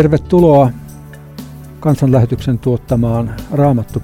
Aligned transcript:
Tervetuloa 0.00 0.70
kansanlähetyksen 1.80 2.58
tuottamaan 2.58 3.36
Raamattu 3.52 4.02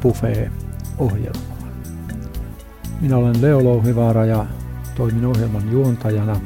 ohjelmaan. 0.99 1.73
Minä 3.01 3.17
olen 3.17 3.43
Leo 3.43 3.65
Louhivaara 3.65 4.25
ja 4.25 4.47
toimin 4.95 5.27
ohjelman 5.27 5.73
juontajana. 5.73 6.41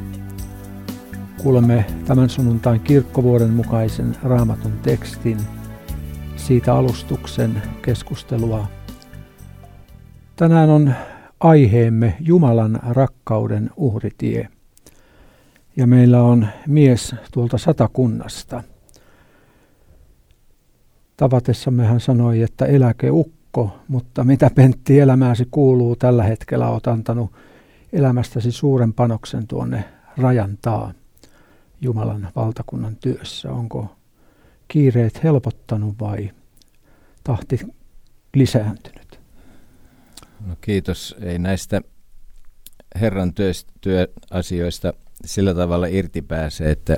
Kuulemme 1.42 1.84
tämän 2.04 2.30
sunnuntain 2.30 2.80
kirkkovuoden 2.80 3.50
mukaisen 3.50 4.16
raamatun 4.22 4.72
tekstin, 4.82 5.38
siitä 6.36 6.74
alustuksen 6.74 7.62
keskustelua. 7.82 8.66
Tänään 10.36 10.70
on 10.70 10.94
aiheemme 11.40 12.16
Jumalan 12.20 12.80
rakkauden 12.88 13.70
uhritie. 13.76 14.48
Ja 15.76 15.86
meillä 15.86 16.22
on 16.22 16.46
mies 16.66 17.14
tuolta 17.32 17.58
satakunnasta– 17.58 18.62
Tavatessamme 21.20 21.86
hän 21.86 22.00
sanoi, 22.00 22.42
että 22.42 22.66
eläkeukko, 22.66 23.78
mutta 23.88 24.24
mitä 24.24 24.50
Pentti 24.54 25.00
elämääsi 25.00 25.48
kuuluu 25.50 25.96
tällä 25.96 26.22
hetkellä, 26.22 26.68
olet 26.68 26.86
antanut 26.86 27.32
elämästäsi 27.92 28.52
suuren 28.52 28.92
panoksen 28.92 29.46
tuonne 29.46 29.84
rajan 30.16 30.58
taa 30.62 30.92
Jumalan 31.80 32.28
valtakunnan 32.36 32.96
työssä. 32.96 33.52
Onko 33.52 33.96
kiireet 34.68 35.22
helpottanut 35.22 35.94
vai 36.00 36.30
tahti 37.24 37.60
lisääntynyt? 38.34 39.20
No 40.46 40.56
kiitos. 40.60 41.16
Ei 41.20 41.38
näistä 41.38 41.80
Herran 43.00 43.32
työasioista 43.80 44.92
sillä 45.24 45.54
tavalla 45.54 45.86
irti 45.86 46.22
pääse, 46.22 46.70
että 46.70 46.96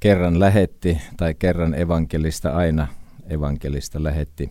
kerran 0.00 0.40
lähetti 0.40 0.98
tai 1.16 1.34
kerran 1.34 1.74
evankelista 1.74 2.50
aina 2.50 2.88
evankelista 3.30 4.02
lähetti. 4.02 4.44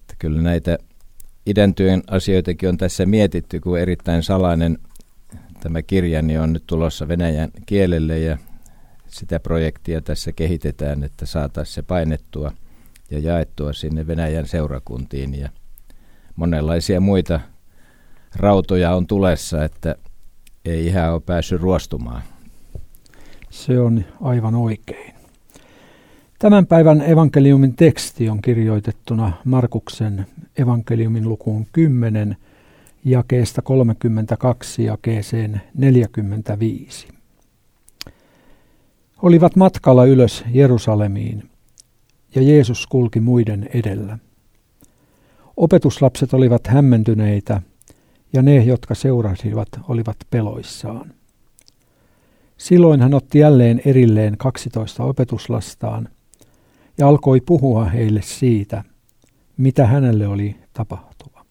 Että 0.00 0.14
kyllä 0.18 0.42
näitä 0.42 0.78
idäntyön 1.46 2.02
asioitakin 2.06 2.68
on 2.68 2.76
tässä 2.76 3.06
mietitty, 3.06 3.60
kun 3.60 3.78
erittäin 3.78 4.22
salainen 4.22 4.78
tämä 5.60 5.82
kirja 5.82 6.22
niin 6.22 6.40
on 6.40 6.52
nyt 6.52 6.64
tulossa 6.66 7.08
venäjän 7.08 7.50
kielelle 7.66 8.18
ja 8.18 8.38
sitä 9.06 9.40
projektia 9.40 10.00
tässä 10.00 10.32
kehitetään, 10.32 11.04
että 11.04 11.26
saataisiin 11.26 11.74
se 11.74 11.82
painettua 11.82 12.52
ja 13.10 13.18
jaettua 13.18 13.72
sinne 13.72 14.06
Venäjän 14.06 14.46
seurakuntiin 14.46 15.40
ja 15.40 15.48
monenlaisia 16.36 17.00
muita 17.00 17.40
rautoja 18.36 18.94
on 18.94 19.06
tulessa, 19.06 19.64
että 19.64 19.96
ei 20.64 20.86
ihan 20.86 21.12
ole 21.12 21.20
päässyt 21.20 21.60
ruostumaan. 21.60 22.22
Se 23.50 23.80
on 23.80 24.04
aivan 24.20 24.54
oikein. 24.54 25.19
Tämän 26.40 26.66
päivän 26.66 27.02
evankeliumin 27.02 27.76
teksti 27.76 28.28
on 28.28 28.42
kirjoitettuna 28.42 29.32
Markuksen 29.44 30.26
evankeliumin 30.58 31.28
lukuun 31.28 31.66
10 31.72 32.36
jakeesta 33.04 33.62
32 33.62 34.84
jakeeseen 34.84 35.60
45. 35.74 37.08
Olivat 39.22 39.56
matkalla 39.56 40.04
ylös 40.04 40.44
Jerusalemiin 40.52 41.50
ja 42.34 42.42
Jeesus 42.42 42.86
kulki 42.86 43.20
muiden 43.20 43.68
edellä. 43.74 44.18
Opetuslapset 45.56 46.34
olivat 46.34 46.66
hämmentyneitä 46.66 47.62
ja 48.32 48.42
ne, 48.42 48.64
jotka 48.64 48.94
seurasivat, 48.94 49.68
olivat 49.88 50.16
peloissaan. 50.30 51.12
Silloin 52.56 53.00
hän 53.00 53.14
otti 53.14 53.38
jälleen 53.38 53.82
erilleen 53.84 54.36
kaksitoista 54.36 55.04
opetuslastaan– 55.04 56.08
ja 57.00 57.08
alkoi 57.08 57.40
puhua 57.40 57.84
heille 57.84 58.22
siitä, 58.22 58.84
mitä 59.56 59.86
hänelle 59.86 60.26
oli 60.26 60.56
tapahtuva. 60.72 61.44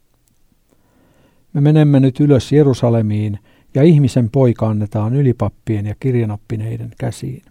Me 1.54 1.62
menemme 1.62 2.00
nyt 2.00 2.20
ylös 2.20 2.52
Jerusalemiin 2.52 3.40
ja 3.76 3.84
ihmisen 3.84 4.30
poika 4.30 4.68
annetaan 4.68 5.16
ylipappien 5.16 5.86
ja 5.86 5.96
kirjanoppineiden 6.00 6.92
käsiin. 6.98 7.42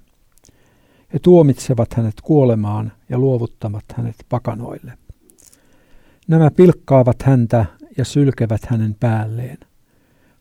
He 1.13 1.19
tuomitsevat 1.19 1.95
hänet 1.95 2.21
kuolemaan 2.23 2.93
ja 3.09 3.19
luovuttavat 3.19 3.85
hänet 3.95 4.17
pakanoille. 4.29 4.93
Nämä 6.29 6.51
pilkkaavat 6.51 7.23
häntä 7.23 7.67
ja 7.97 8.05
sylkevät 8.05 8.67
hänen 8.67 8.97
päälleen. 9.01 9.59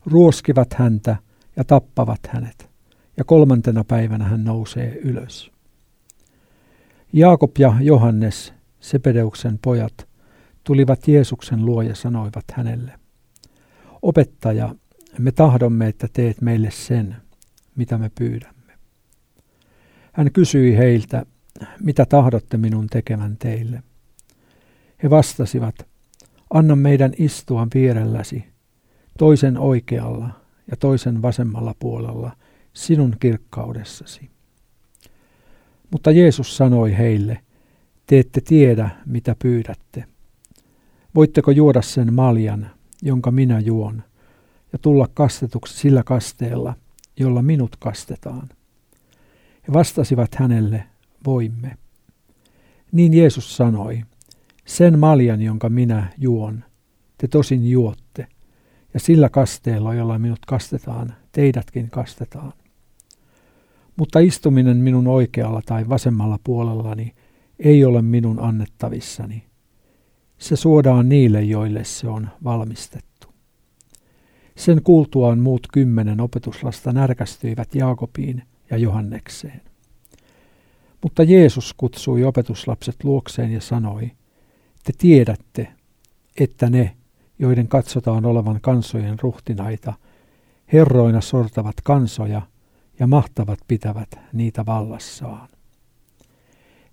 Ruoskivat 0.05 0.73
häntä 0.73 1.15
ja 1.55 1.63
tappavat 1.63 2.19
hänet, 2.27 2.69
ja 3.17 3.23
kolmantena 3.23 3.83
päivänä 3.83 4.25
hän 4.25 4.43
nousee 4.43 4.99
ylös. 5.03 5.56
Jaakob 7.13 7.51
ja 7.59 7.75
Johannes, 7.81 8.53
Sepedeuksen 8.79 9.59
pojat, 9.61 10.07
tulivat 10.63 11.07
Jeesuksen 11.07 11.65
luo 11.65 11.81
ja 11.81 11.95
sanoivat 11.95 12.45
hänelle, 12.53 12.99
Opettaja, 14.01 14.75
me 15.19 15.31
tahdomme, 15.31 15.87
että 15.87 16.07
teet 16.13 16.41
meille 16.41 16.71
sen, 16.71 17.15
mitä 17.75 17.97
me 17.97 18.11
pyydämme. 18.19 18.73
Hän 20.13 20.31
kysyi 20.31 20.77
heiltä, 20.77 21.25
mitä 21.79 22.05
tahdotte 22.05 22.57
minun 22.57 22.87
tekevän 22.87 23.37
teille. 23.37 23.83
He 25.03 25.09
vastasivat, 25.09 25.75
anna 26.49 26.75
meidän 26.75 27.13
istua 27.17 27.67
vierelläsi, 27.73 28.45
toisen 29.17 29.57
oikealla 29.57 30.29
ja 30.71 30.77
toisen 30.77 31.21
vasemmalla 31.21 31.75
puolella, 31.79 32.31
sinun 32.73 33.15
kirkkaudessasi. 33.19 34.29
Mutta 35.91 36.11
Jeesus 36.11 36.57
sanoi 36.57 36.97
heille, 36.97 37.39
te 38.07 38.19
ette 38.19 38.41
tiedä, 38.41 38.89
mitä 39.05 39.35
pyydätte. 39.39 40.05
Voitteko 41.15 41.51
juoda 41.51 41.81
sen 41.81 42.13
maljan, 42.13 42.69
jonka 43.01 43.31
minä 43.31 43.59
juon, 43.59 44.03
ja 44.73 44.79
tulla 44.79 45.07
kastetuksi 45.13 45.77
sillä 45.77 46.03
kasteella, 46.03 46.73
jolla 47.19 47.41
minut 47.41 47.75
kastetaan? 47.75 48.49
He 49.67 49.73
vastasivat 49.73 50.35
hänelle, 50.35 50.83
voimme. 51.25 51.77
Niin 52.91 53.13
Jeesus 53.13 53.57
sanoi, 53.57 54.03
sen 54.65 54.99
maljan, 54.99 55.41
jonka 55.41 55.69
minä 55.69 56.13
juon, 56.17 56.63
te 57.17 57.27
tosin 57.27 57.69
juotte, 57.69 58.27
ja 58.93 58.99
sillä 58.99 59.29
kasteella, 59.29 59.93
jolla 59.93 60.19
minut 60.19 60.45
kastetaan, 60.47 61.13
teidätkin 61.31 61.89
kastetaan. 61.89 62.53
Mutta 63.97 64.19
istuminen 64.19 64.77
minun 64.77 65.07
oikealla 65.07 65.61
tai 65.65 65.89
vasemmalla 65.89 66.39
puolellani 66.43 67.15
ei 67.59 67.85
ole 67.85 68.01
minun 68.01 68.39
annettavissani. 68.39 69.43
Se 70.37 70.55
suodaan 70.55 71.09
niille, 71.09 71.41
joille 71.41 71.83
se 71.83 72.07
on 72.07 72.29
valmistettu. 72.43 73.27
Sen 74.55 74.83
kuultuaan 74.83 75.39
muut 75.39 75.67
kymmenen 75.73 76.21
opetuslasta 76.21 76.93
närkästyivät 76.93 77.75
Jaakobiin 77.75 78.43
ja 78.69 78.77
Johannekseen. 78.77 79.61
Mutta 81.03 81.23
Jeesus 81.23 81.73
kutsui 81.77 82.23
opetuslapset 82.23 83.03
luokseen 83.03 83.51
ja 83.51 83.61
sanoi, 83.61 84.11
te 84.83 84.93
tiedätte, 84.97 85.67
että 86.39 86.69
ne, 86.69 86.95
joiden 87.39 87.67
katsotaan 87.67 88.25
olevan 88.25 88.59
kansojen 88.61 89.19
ruhtinaita, 89.19 89.93
herroina 90.73 91.21
sortavat 91.21 91.75
kansoja– 91.83 92.41
ja 92.99 93.07
mahtavat 93.07 93.59
pitävät 93.67 94.19
niitä 94.33 94.65
vallassaan. 94.65 95.47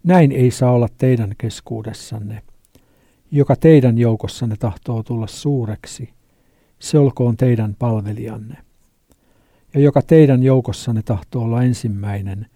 Näin 0.03 0.33
ei 0.33 0.51
saa 0.51 0.73
olla 0.73 0.89
teidän 0.99 1.35
keskuudessanne. 1.39 2.43
Joka 3.31 3.57
teidän 3.57 3.99
joukossanne 3.99 4.57
tahtoo 4.57 5.03
tulla 5.03 5.27
suureksi, 5.27 6.11
se 6.79 6.99
olkoon 6.99 7.37
teidän 7.37 7.77
palvelijanne. 7.79 8.57
Ja 9.75 9.81
joka 9.81 10.03
teidän 10.03 10.43
joukossanne 10.43 11.03
tahtoo 11.03 11.45
olla 11.45 11.63
ensimmäinen, 11.63 12.47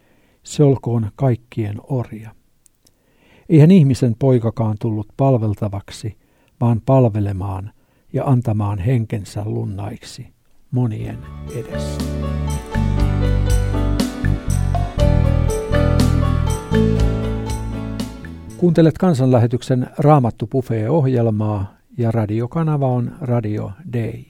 se 0.43 0.65
olkoon 0.65 1.11
kaikkien 1.17 1.77
orja. 1.83 2.31
Eihän 3.49 3.71
ihmisen 3.71 4.17
poikakaan 4.19 4.77
tullut 4.81 5.09
palveltavaksi, 5.17 6.17
vaan 6.61 6.81
palvelemaan 6.87 7.71
ja 8.13 8.25
antamaan 8.25 8.79
henkensä 8.79 9.43
lunnaiksi 9.45 10.27
monien 10.71 11.19
edessä. 11.55 11.99
Kuuntelet 18.59 18.99
kansanlähetyksen 18.99 19.87
Raamattu 19.99 20.47
Buffet-ohjelmaa 20.47 21.75
ja 21.99 22.11
radiokanava 22.11 22.87
on 22.87 23.17
Radio 23.21 23.73
Day. 23.93 24.23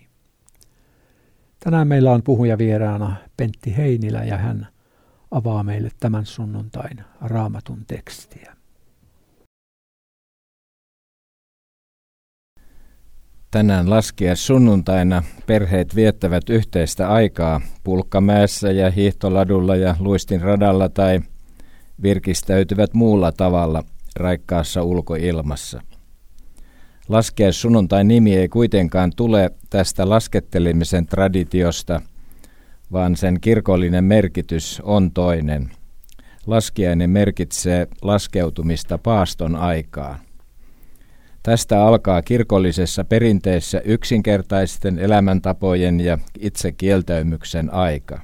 Tänään 1.61 1.89
meillä 1.89 2.13
on 2.13 2.23
puhuja 2.23 2.59
vieraana 2.59 3.17
Pentti 3.37 3.77
Heinilä 3.77 4.25
ja 4.25 4.39
hän 4.39 4.69
avaa 5.31 5.63
meille 5.63 5.91
tämän 6.01 6.27
sunnuntain 6.27 7.01
raamatun 7.21 7.85
tekstiä. 7.87 8.57
Tänään 13.51 13.91
laskea 13.91 14.37
sunnuntaina 14.37 15.23
perheet 15.47 15.97
viettävät 15.97 16.51
yhteistä 16.51 17.09
aikaa 17.09 17.61
Pulkkamäessä 17.85 18.71
ja 18.71 18.91
Hiihtoladulla 18.91 19.77
ja 19.77 19.97
Luistin 19.99 20.41
radalla 20.41 20.89
tai 20.89 21.21
virkistäytyvät 22.03 22.95
muulla 22.95 23.33
tavalla 23.33 23.85
raikkaassa 24.19 24.83
ulkoilmassa. 24.83 25.83
Laskea 27.09 27.53
sunnuntai 27.53 28.05
nimi 28.05 28.37
ei 28.37 28.49
kuitenkaan 28.49 29.13
tule 29.17 29.51
tästä 29.71 30.09
laskettelemisen 30.09 31.07
traditiosta, 31.07 32.03
vaan 32.93 33.17
sen 33.17 33.41
kirkollinen 33.41 34.05
merkitys 34.05 34.81
on 34.85 35.11
toinen. 35.11 35.71
Laskiainen 36.47 37.11
merkitsee 37.11 37.87
laskeutumista 38.03 38.99
paaston 38.99 39.57
aikaan. 39.57 40.19
Tästä 41.43 41.85
alkaa 41.85 42.23
kirkollisessa 42.23 43.05
perinteessä 43.05 43.81
yksinkertaisten 43.85 44.99
elämäntapojen 44.99 46.01
ja 46.01 46.19
itsekieltäymyksen 46.39 47.75
aika. 47.75 48.21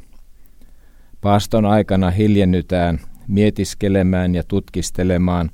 Paaston 1.20 1.67
aikana 1.67 2.11
hiljennytään 2.11 3.00
mietiskelemään 3.29 4.35
ja 4.35 4.43
tutkistelemaan 4.49 5.50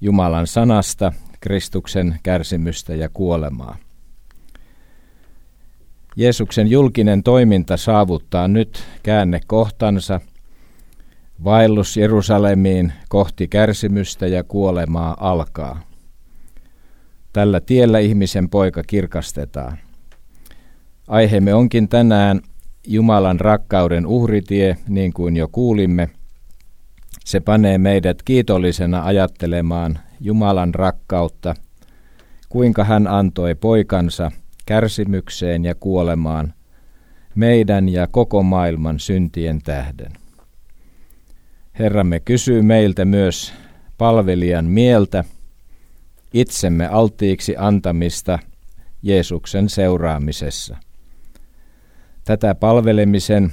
Jumalan 0.00 0.46
sanasta, 0.46 1.12
Kristuksen 1.40 2.18
kärsimystä 2.22 2.94
ja 2.94 3.08
kuolemaa. 3.08 3.76
Jeesuksen 6.16 6.70
julkinen 6.70 7.22
toiminta 7.22 7.76
saavuttaa 7.76 8.48
nyt 8.48 8.84
käännekohtansa, 9.02 10.20
vaellus 11.44 11.96
Jerusalemiin 11.96 12.92
kohti 13.08 13.48
kärsimystä 13.48 14.26
ja 14.26 14.44
kuolemaa 14.44 15.16
alkaa. 15.20 15.80
Tällä 17.32 17.60
tiellä 17.60 17.98
ihmisen 17.98 18.48
poika 18.48 18.82
kirkastetaan. 18.82 19.78
Aiheemme 21.08 21.54
onkin 21.54 21.88
tänään 21.88 22.40
Jumalan 22.86 23.40
rakkauden 23.40 24.06
uhritie, 24.06 24.76
niin 24.88 25.12
kuin 25.12 25.36
jo 25.36 25.48
kuulimme. 25.48 26.10
Se 27.24 27.40
panee 27.40 27.78
meidät 27.78 28.22
kiitollisena 28.22 29.04
ajattelemaan 29.04 29.98
Jumalan 30.20 30.74
rakkautta, 30.74 31.54
kuinka 32.48 32.84
hän 32.84 33.06
antoi 33.06 33.54
poikansa 33.54 34.30
kärsimykseen 34.66 35.64
ja 35.64 35.74
kuolemaan 35.74 36.54
meidän 37.34 37.88
ja 37.88 38.06
koko 38.06 38.42
maailman 38.42 39.00
syntien 39.00 39.62
tähden. 39.62 40.12
Herramme 41.78 42.20
kysyy 42.20 42.62
meiltä 42.62 43.04
myös 43.04 43.52
palvelijan 43.98 44.64
mieltä, 44.64 45.24
itsemme 46.34 46.86
alttiiksi 46.86 47.54
antamista 47.58 48.38
Jeesuksen 49.02 49.68
seuraamisessa. 49.68 50.76
Tätä 52.24 52.54
palvelemisen 52.54 53.52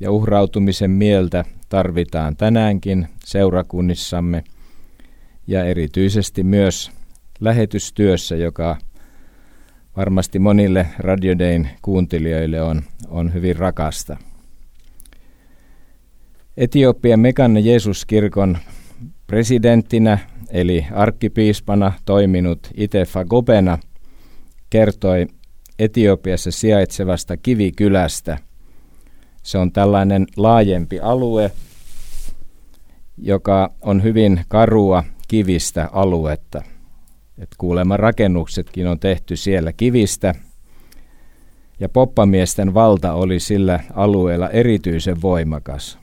ja 0.00 0.10
uhrautumisen 0.10 0.90
mieltä 0.90 1.44
tarvitaan 1.68 2.36
tänäänkin 2.36 3.08
seurakunnissamme 3.24 4.44
ja 5.46 5.64
erityisesti 5.64 6.42
myös 6.42 6.90
lähetystyössä, 7.40 8.36
joka 8.36 8.76
varmasti 9.96 10.38
monille 10.38 10.86
Radiodein 10.98 11.68
kuuntelijoille 11.82 12.62
on, 12.62 12.82
on 13.08 13.34
hyvin 13.34 13.56
rakasta. 13.56 14.16
Etiopian 16.56 17.20
Mekanne 17.20 17.60
Jeesuskirkon 17.60 18.58
presidenttinä 19.26 20.18
eli 20.50 20.86
arkkipiispana 20.92 21.92
toiminut 22.04 22.70
Itefa 22.76 23.24
Gobena 23.24 23.78
kertoi 24.70 25.26
Etiopiassa 25.78 26.50
sijaitsevasta 26.50 27.36
kivikylästä. 27.36 28.38
Se 29.44 29.58
on 29.58 29.72
tällainen 29.72 30.26
laajempi 30.36 31.00
alue, 31.00 31.50
joka 33.18 33.72
on 33.82 34.02
hyvin 34.02 34.40
karua 34.48 35.04
kivistä 35.28 35.88
aluetta. 35.92 36.62
Et 37.38 37.48
kuulemma 37.58 37.96
rakennuksetkin 37.96 38.86
on 38.86 38.98
tehty 38.98 39.36
siellä 39.36 39.72
kivistä. 39.72 40.34
Ja 41.80 41.88
poppamiesten 41.88 42.74
valta 42.74 43.12
oli 43.12 43.40
sillä 43.40 43.80
alueella 43.94 44.50
erityisen 44.50 45.22
voimakas. 45.22 45.98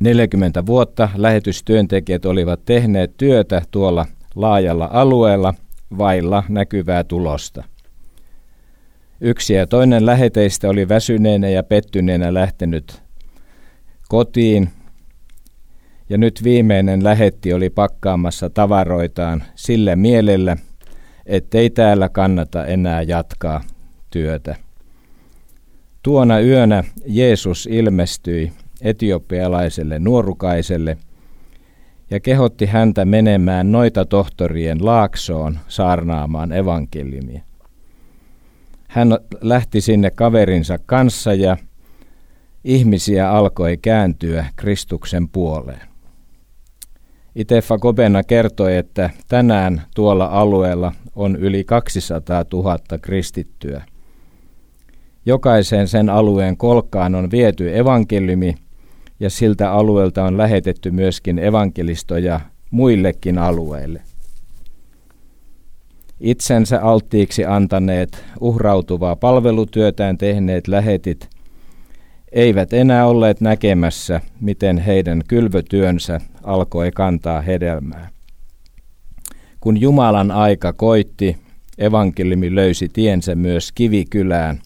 40 0.00 0.66
vuotta 0.66 1.08
lähetystyöntekijät 1.16 2.24
olivat 2.24 2.64
tehneet 2.64 3.16
työtä 3.16 3.62
tuolla 3.70 4.06
laajalla 4.34 4.88
alueella 4.92 5.54
vailla 5.98 6.42
näkyvää 6.48 7.04
tulosta. 7.04 7.64
Yksi 9.20 9.54
ja 9.54 9.66
toinen 9.66 10.06
läheteistä 10.06 10.68
oli 10.68 10.88
väsyneenä 10.88 11.48
ja 11.48 11.62
pettyneenä 11.62 12.34
lähtenyt 12.34 13.02
kotiin, 14.08 14.68
ja 16.08 16.18
nyt 16.18 16.40
viimeinen 16.44 17.04
lähetti 17.04 17.52
oli 17.52 17.70
pakkaamassa 17.70 18.50
tavaroitaan 18.50 19.44
sillä 19.54 19.96
mielellä, 19.96 20.56
ettei 21.26 21.70
täällä 21.70 22.08
kannata 22.08 22.66
enää 22.66 23.02
jatkaa 23.02 23.60
työtä. 24.10 24.56
Tuona 26.02 26.40
yönä 26.40 26.84
Jeesus 27.06 27.68
ilmestyi 27.70 28.52
etiopialaiselle 28.80 29.98
nuorukaiselle 29.98 30.98
ja 32.10 32.20
kehotti 32.20 32.66
häntä 32.66 33.04
menemään 33.04 33.72
noita 33.72 34.04
tohtorien 34.04 34.84
laaksoon 34.84 35.58
saarnaamaan 35.68 36.52
evankeliumia. 36.52 37.47
Hän 38.88 39.18
lähti 39.40 39.80
sinne 39.80 40.10
kaverinsa 40.10 40.78
kanssa 40.86 41.34
ja 41.34 41.56
ihmisiä 42.64 43.30
alkoi 43.30 43.76
kääntyä 43.76 44.46
Kristuksen 44.56 45.28
puoleen. 45.28 45.88
Itefa 47.34 47.78
Kobena 47.78 48.22
kertoi, 48.22 48.76
että 48.76 49.10
tänään 49.28 49.82
tuolla 49.94 50.26
alueella 50.26 50.92
on 51.16 51.36
yli 51.36 51.64
200 51.64 52.44
000 52.52 52.78
kristittyä. 53.02 53.84
Jokaiseen 55.26 55.88
sen 55.88 56.08
alueen 56.10 56.56
kolkkaan 56.56 57.14
on 57.14 57.30
viety 57.30 57.78
evankeliumi 57.78 58.54
ja 59.20 59.30
siltä 59.30 59.72
alueelta 59.72 60.24
on 60.24 60.38
lähetetty 60.38 60.90
myöskin 60.90 61.38
evankelistoja 61.38 62.40
muillekin 62.70 63.38
alueille. 63.38 64.07
Itsensä 66.20 66.80
alttiiksi 66.80 67.44
antaneet, 67.44 68.24
uhrautuvaa 68.40 69.16
palvelutyötään 69.16 70.18
tehneet 70.18 70.68
lähetit 70.68 71.38
eivät 72.32 72.72
enää 72.72 73.06
olleet 73.06 73.40
näkemässä, 73.40 74.20
miten 74.40 74.78
heidän 74.78 75.22
kylvötyönsä 75.28 76.20
alkoi 76.42 76.90
kantaa 76.90 77.40
hedelmää. 77.40 78.08
Kun 79.60 79.80
Jumalan 79.80 80.30
aika 80.30 80.72
koitti, 80.72 81.36
evankeliumi 81.78 82.54
löysi 82.54 82.88
tiensä 82.88 83.34
myös 83.34 83.72
Kivikylään, 83.72 84.60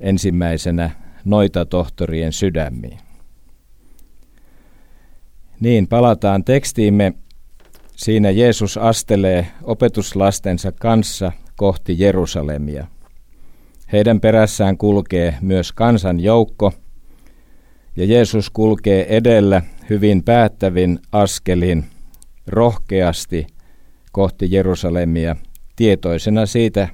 ensimmäisenä 0.00 0.90
noita 1.24 1.66
tohtorien 1.66 2.32
sydämiin. 2.32 2.98
Niin, 5.60 5.88
palataan 5.88 6.44
tekstiimme. 6.44 7.12
Siinä 8.00 8.30
Jeesus 8.30 8.78
astelee 8.78 9.46
opetuslastensa 9.62 10.72
kanssa 10.72 11.32
kohti 11.56 11.94
Jerusalemia. 11.98 12.86
Heidän 13.92 14.20
perässään 14.20 14.78
kulkee 14.78 15.34
myös 15.40 15.72
kansan 15.72 16.20
joukko, 16.20 16.72
ja 17.96 18.04
Jeesus 18.04 18.50
kulkee 18.50 19.16
edellä 19.16 19.62
hyvin 19.90 20.22
päättävin 20.22 20.98
askelin 21.12 21.84
rohkeasti 22.46 23.46
kohti 24.12 24.46
Jerusalemia, 24.50 25.36
tietoisena 25.76 26.46
siitä, 26.46 26.88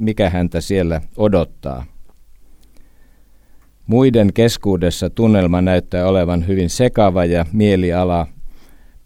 mikä 0.00 0.30
häntä 0.30 0.60
siellä 0.60 1.00
odottaa. 1.16 1.84
Muiden 3.86 4.32
keskuudessa 4.32 5.10
tunnelma 5.10 5.60
näyttää 5.60 6.06
olevan 6.06 6.46
hyvin 6.46 6.70
sekava 6.70 7.24
ja 7.24 7.46
mieliala 7.52 8.26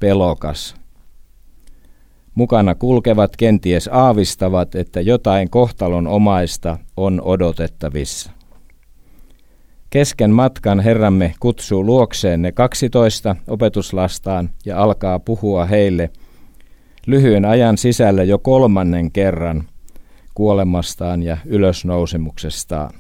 pelokas. 0.01 0.84
Mukana 2.35 2.75
kulkevat 2.75 3.37
kenties 3.37 3.89
aavistavat, 3.93 4.75
että 4.75 5.01
jotain 5.01 5.51
kohtalon 5.51 6.07
omaista 6.07 6.79
on 6.97 7.21
odotettavissa. 7.21 8.31
Kesken 9.91 10.31
matkan 10.31 10.81
Herramme 10.81 11.35
kutsuu 11.41 11.87
luokseen 11.87 12.43
ne 12.43 12.53
12 12.53 13.37
opetuslastaan 13.49 14.51
ja 14.65 14.83
alkaa 14.83 15.19
puhua 15.19 15.65
heille 15.65 16.11
lyhyen 17.07 17.45
ajan 17.45 17.79
sisällä 17.79 18.23
jo 18.23 18.39
kolmannen 18.39 19.13
kerran 19.13 19.65
kuolemastaan 20.35 21.23
ja 21.23 21.37
ylösnousemuksestaan. 21.47 22.95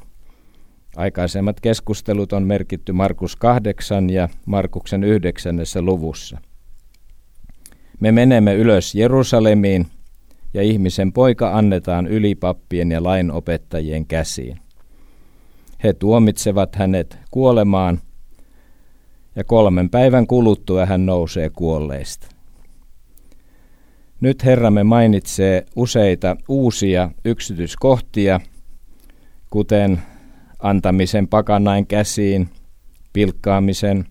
Aikaisemmat 0.96 1.60
keskustelut 1.60 2.32
on 2.32 2.42
merkitty 2.42 2.92
Markus 2.92 3.36
8 3.36 4.10
ja 4.10 4.28
Markuksen 4.46 5.04
9. 5.04 5.56
luvussa. 5.80 6.38
Me 8.00 8.12
menemme 8.12 8.54
ylös 8.54 8.94
Jerusalemiin 8.94 9.86
ja 10.54 10.62
ihmisen 10.62 11.12
poika 11.12 11.58
annetaan 11.58 12.06
ylipappien 12.06 12.90
ja 12.90 13.02
lainopettajien 13.02 14.06
käsiin. 14.06 14.58
He 15.84 15.92
tuomitsevat 15.92 16.76
hänet 16.76 17.18
kuolemaan 17.30 18.00
ja 19.36 19.44
kolmen 19.44 19.90
päivän 19.90 20.26
kuluttua 20.26 20.86
hän 20.86 21.06
nousee 21.06 21.50
kuolleista. 21.50 22.26
Nyt 24.20 24.44
Herramme 24.44 24.84
mainitsee 24.84 25.66
useita 25.76 26.36
uusia 26.48 27.10
yksityiskohtia, 27.24 28.40
kuten 29.50 30.02
antamisen 30.58 31.28
pakanain 31.28 31.86
käsiin, 31.86 32.48
pilkkaamisen, 33.12 34.04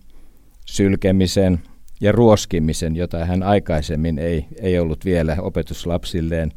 sylkemisen 0.66 1.60
ja 2.00 2.12
ruoskimisen, 2.12 2.96
jota 2.96 3.24
hän 3.24 3.42
aikaisemmin 3.42 4.18
ei, 4.18 4.46
ei 4.60 4.78
ollut 4.78 5.04
vielä 5.04 5.36
opetuslapsilleen 5.40 6.52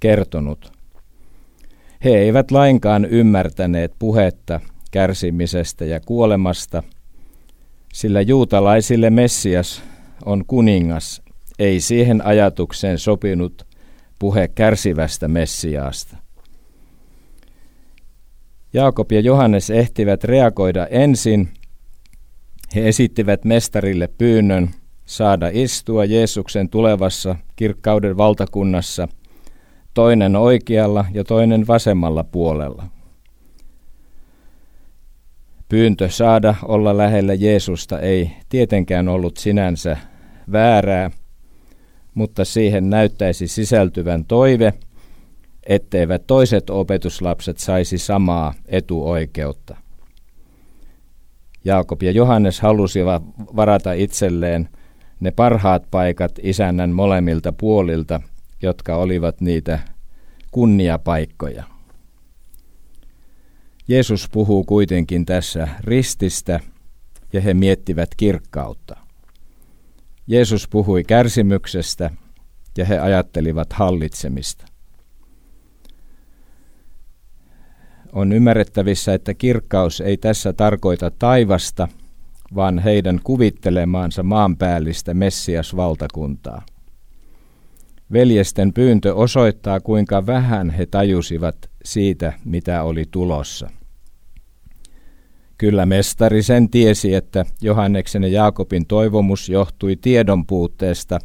kertonut. 0.00 0.72
He 2.04 2.10
eivät 2.10 2.50
lainkaan 2.50 3.04
ymmärtäneet 3.04 3.92
puhetta 3.98 4.60
kärsimisestä 4.90 5.84
ja 5.84 6.00
kuolemasta, 6.00 6.82
sillä 7.92 8.20
juutalaisille 8.20 9.10
Messias 9.10 9.82
on 10.24 10.44
kuningas, 10.46 11.22
ei 11.58 11.80
siihen 11.80 12.26
ajatukseen 12.26 12.98
sopinut 12.98 13.66
puhe 14.18 14.48
kärsivästä 14.48 15.28
Messiaasta. 15.28 16.16
Jaakob 18.72 19.12
ja 19.12 19.20
Johannes 19.20 19.70
ehtivät 19.70 20.24
reagoida 20.24 20.86
ensin. 20.86 21.48
He 22.74 22.88
esittivät 22.88 23.44
mestarille 23.44 24.08
pyynnön 24.18 24.70
saada 25.06 25.50
istua 25.52 26.04
Jeesuksen 26.04 26.68
tulevassa 26.68 27.36
kirkkauden 27.56 28.16
valtakunnassa, 28.16 29.08
toinen 29.94 30.36
oikealla 30.36 31.04
ja 31.12 31.24
toinen 31.24 31.66
vasemmalla 31.66 32.24
puolella. 32.24 32.84
Pyyntö 35.68 36.10
saada 36.10 36.54
olla 36.62 36.96
lähellä 36.96 37.34
Jeesusta 37.34 38.00
ei 38.00 38.30
tietenkään 38.48 39.08
ollut 39.08 39.36
sinänsä 39.36 39.96
väärää, 40.52 41.10
mutta 42.14 42.44
siihen 42.44 42.90
näyttäisi 42.90 43.48
sisältyvän 43.48 44.24
toive, 44.24 44.74
etteivät 45.66 46.26
toiset 46.26 46.70
opetuslapset 46.70 47.58
saisi 47.58 47.98
samaa 47.98 48.54
etuoikeutta. 48.66 49.76
Jaakob 51.64 52.02
ja 52.02 52.10
Johannes 52.10 52.60
halusivat 52.60 53.22
varata 53.56 53.92
itselleen 53.92 54.68
ne 55.20 55.30
parhaat 55.30 55.82
paikat 55.90 56.32
isännän 56.42 56.90
molemmilta 56.90 57.52
puolilta, 57.52 58.20
jotka 58.62 58.96
olivat 58.96 59.40
niitä 59.40 59.78
kunniapaikkoja. 60.50 61.64
Jeesus 63.88 64.28
puhuu 64.32 64.64
kuitenkin 64.64 65.26
tässä 65.26 65.68
rististä 65.80 66.60
ja 67.32 67.40
he 67.40 67.54
miettivät 67.54 68.08
kirkkautta. 68.16 68.96
Jeesus 70.26 70.68
puhui 70.68 71.04
kärsimyksestä 71.04 72.10
ja 72.78 72.84
he 72.84 72.98
ajattelivat 72.98 73.72
hallitsemista. 73.72 74.66
On 78.12 78.32
ymmärrettävissä, 78.32 79.14
että 79.14 79.34
kirkkaus 79.34 80.00
ei 80.00 80.16
tässä 80.16 80.52
tarkoita 80.52 81.10
taivasta, 81.18 81.88
vaan 82.54 82.78
heidän 82.78 83.20
kuvittelemaansa 83.24 84.22
maanpäällistä 84.22 85.14
Messias-valtakuntaa. 85.14 86.62
Veljesten 88.12 88.72
pyyntö 88.72 89.14
osoittaa, 89.14 89.80
kuinka 89.80 90.26
vähän 90.26 90.70
he 90.70 90.86
tajusivat 90.86 91.56
siitä, 91.84 92.32
mitä 92.44 92.82
oli 92.82 93.04
tulossa. 93.10 93.70
Kyllä 95.58 95.86
mestari 95.86 96.42
sen 96.42 96.70
tiesi, 96.70 97.14
että 97.14 97.44
Johanneksen 97.62 98.22
ja 98.22 98.28
Jaakobin 98.28 98.86
toivomus 98.86 99.48
johtui 99.48 99.96
tiedon 99.96 100.46
puutteesta, 100.46 101.18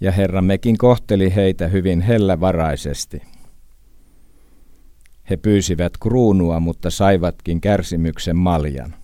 ja 0.00 0.12
Herrammekin 0.12 0.78
kohteli 0.78 1.34
heitä 1.34 1.68
hyvin 1.68 2.00
hellävaraisesti. 2.00 3.22
He 5.30 5.36
pyysivät 5.36 5.92
kruunua, 5.98 6.60
mutta 6.60 6.90
saivatkin 6.90 7.60
kärsimyksen 7.60 8.36
maljan. 8.36 8.94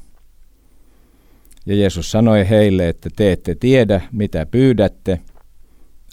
Ja 1.66 1.76
Jeesus 1.76 2.10
sanoi 2.10 2.48
heille, 2.48 2.88
että 2.88 3.10
te 3.16 3.32
ette 3.32 3.54
tiedä, 3.54 4.00
mitä 4.12 4.46
pyydätte. 4.46 5.20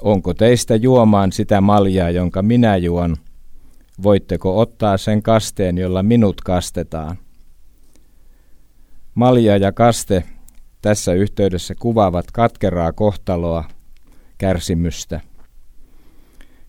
Onko 0.01 0.33
teistä 0.33 0.75
juomaan 0.75 1.31
sitä 1.31 1.61
maljaa, 1.61 2.09
jonka 2.09 2.41
minä 2.41 2.77
juon? 2.77 3.15
Voitteko 4.03 4.59
ottaa 4.59 4.97
sen 4.97 5.23
kasteen, 5.23 5.77
jolla 5.77 6.03
minut 6.03 6.41
kastetaan? 6.41 7.17
Malja 9.15 9.57
ja 9.57 9.71
kaste 9.71 10.23
tässä 10.81 11.13
yhteydessä 11.13 11.75
kuvaavat 11.75 12.31
katkeraa 12.31 12.93
kohtaloa, 12.93 13.63
kärsimystä. 14.37 15.21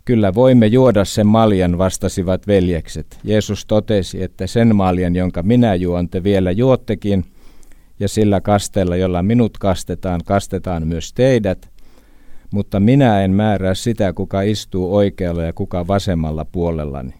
Kyllä 0.04 0.34
voimme 0.34 0.66
juoda 0.66 1.04
sen 1.04 1.26
maljan, 1.26 1.78
vastasivat 1.78 2.46
veljekset. 2.46 3.18
Jeesus 3.24 3.66
totesi, 3.66 4.22
että 4.22 4.46
sen 4.46 4.76
maljan, 4.76 5.16
jonka 5.16 5.42
minä 5.42 5.74
juon, 5.74 6.08
te 6.08 6.22
vielä 6.22 6.50
juottekin, 6.50 7.24
ja 8.00 8.08
sillä 8.08 8.40
kasteella, 8.40 8.96
jolla 8.96 9.22
minut 9.22 9.58
kastetaan, 9.58 10.20
kastetaan 10.24 10.86
myös 10.86 11.12
teidät, 11.12 11.70
mutta 12.52 12.80
minä 12.80 13.24
en 13.24 13.30
määrää 13.30 13.74
sitä, 13.74 14.12
kuka 14.12 14.42
istuu 14.42 14.94
oikealla 14.96 15.42
ja 15.42 15.52
kuka 15.52 15.86
vasemmalla 15.86 16.44
puolellani. 16.44 17.14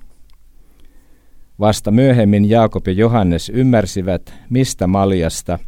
Vasta 1.61 1.91
myöhemmin 1.91 2.51
Jaakob 2.51 2.87
ja 2.87 2.93
Johannes 2.93 3.49
ymmärsivät, 3.55 4.35
mistä 4.51 4.87
maljasta, 4.87 5.59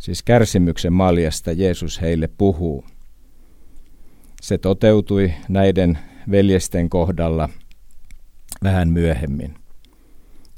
siis 0.00 0.22
kärsimyksen 0.22 0.92
maljasta 0.92 1.52
Jeesus 1.52 2.00
heille 2.00 2.28
puhuu. 2.38 2.84
Se 4.42 4.58
toteutui 4.58 5.32
näiden 5.48 5.98
veljesten 6.30 6.90
kohdalla 6.90 7.48
vähän 8.64 8.88
myöhemmin. 8.88 9.54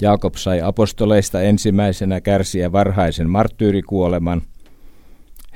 Jaakob 0.02 0.34
sai 0.34 0.60
apostoleista 0.60 1.42
ensimmäisenä 1.42 2.20
kärsiä 2.20 2.72
varhaisen 2.72 3.30
marttyyrikuoleman. 3.30 4.42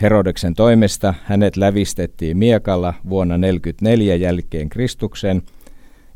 Herodeksen 0.03 0.55
toimesta 0.55 1.15
hänet 1.25 1.57
lävistettiin 1.57 2.37
miekalla 2.37 2.95
vuonna 3.09 3.39
44 3.39 4.17
jälkeen 4.17 4.69
Kristuksen– 4.69 5.43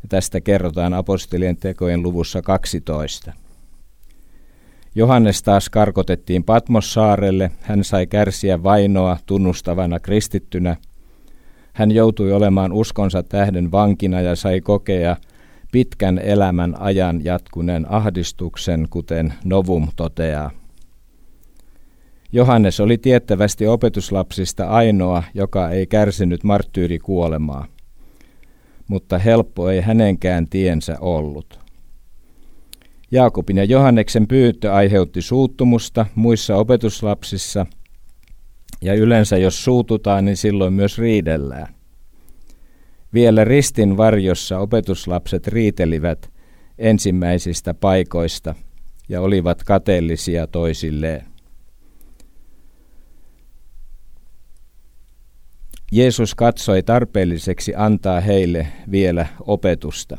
ja 0.03 0.09
tästä 0.09 0.41
kerrotaan 0.41 0.93
apostolien 0.93 1.57
tekojen 1.57 2.03
luvussa 2.03 2.41
12. 2.41 3.33
Johannes 4.95 5.43
taas 5.43 5.69
karkotettiin 5.69 6.43
Patmossaarelle. 6.43 7.51
Hän 7.61 7.83
sai 7.83 8.07
kärsiä 8.07 8.63
vainoa 8.63 9.17
tunnustavana 9.25 9.99
kristittynä. 9.99 10.75
Hän 11.79 11.91
joutui 11.91 12.31
olemaan 12.31 12.73
uskonsa 12.73 13.23
tähden 13.23 13.71
vankina 13.71 14.21
ja 14.21 14.35
sai 14.35 14.61
kokea 14.61 15.15
pitkän 15.71 16.19
elämän 16.23 16.81
ajan 16.81 17.25
jatkuneen 17.25 17.91
ahdistuksen, 17.91 18.87
kuten 18.89 19.33
Novum 19.43 19.87
toteaa. 19.95 20.51
Johannes 22.31 22.79
oli 22.79 22.97
tiettävästi 22.97 23.67
opetuslapsista 23.67 24.67
ainoa, 24.67 25.23
joka 25.33 25.69
ei 25.69 25.87
kärsinyt 25.87 26.43
marttyyrikuolemaa 26.43 27.65
mutta 28.87 29.17
helppo 29.17 29.69
ei 29.69 29.81
hänenkään 29.81 30.47
tiensä 30.49 30.97
ollut. 31.01 31.59
Jaakobin 33.11 33.57
ja 33.57 33.63
Johanneksen 33.63 34.27
pyyntö 34.27 34.73
aiheutti 34.73 35.21
suuttumusta 35.21 36.05
muissa 36.15 36.55
opetuslapsissa, 36.55 37.65
ja 38.81 38.93
yleensä 38.93 39.37
jos 39.37 39.63
suututaan, 39.63 40.25
niin 40.25 40.37
silloin 40.37 40.73
myös 40.73 40.97
riidellään. 40.97 41.75
Vielä 43.13 43.43
ristin 43.43 43.97
varjossa 43.97 44.59
opetuslapset 44.59 45.47
riitelivät 45.47 46.29
ensimmäisistä 46.77 47.73
paikoista 47.73 48.55
ja 49.09 49.21
olivat 49.21 49.63
kateellisia 49.63 50.47
toisilleen. 50.47 51.25
Jeesus 55.91 56.35
katsoi 56.35 56.83
tarpeelliseksi 56.83 57.73
antaa 57.75 58.19
heille 58.21 58.67
vielä 58.91 59.27
opetusta. 59.47 60.17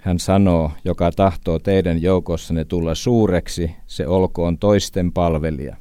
Hän 0.00 0.18
sanoo, 0.18 0.70
joka 0.84 1.12
tahtoo 1.12 1.58
teidän 1.58 2.02
joukossanne 2.02 2.64
tulla 2.64 2.94
suureksi, 2.94 3.70
se 3.86 4.06
olkoon 4.06 4.58
toisten 4.58 5.12
palvelija. 5.12 5.76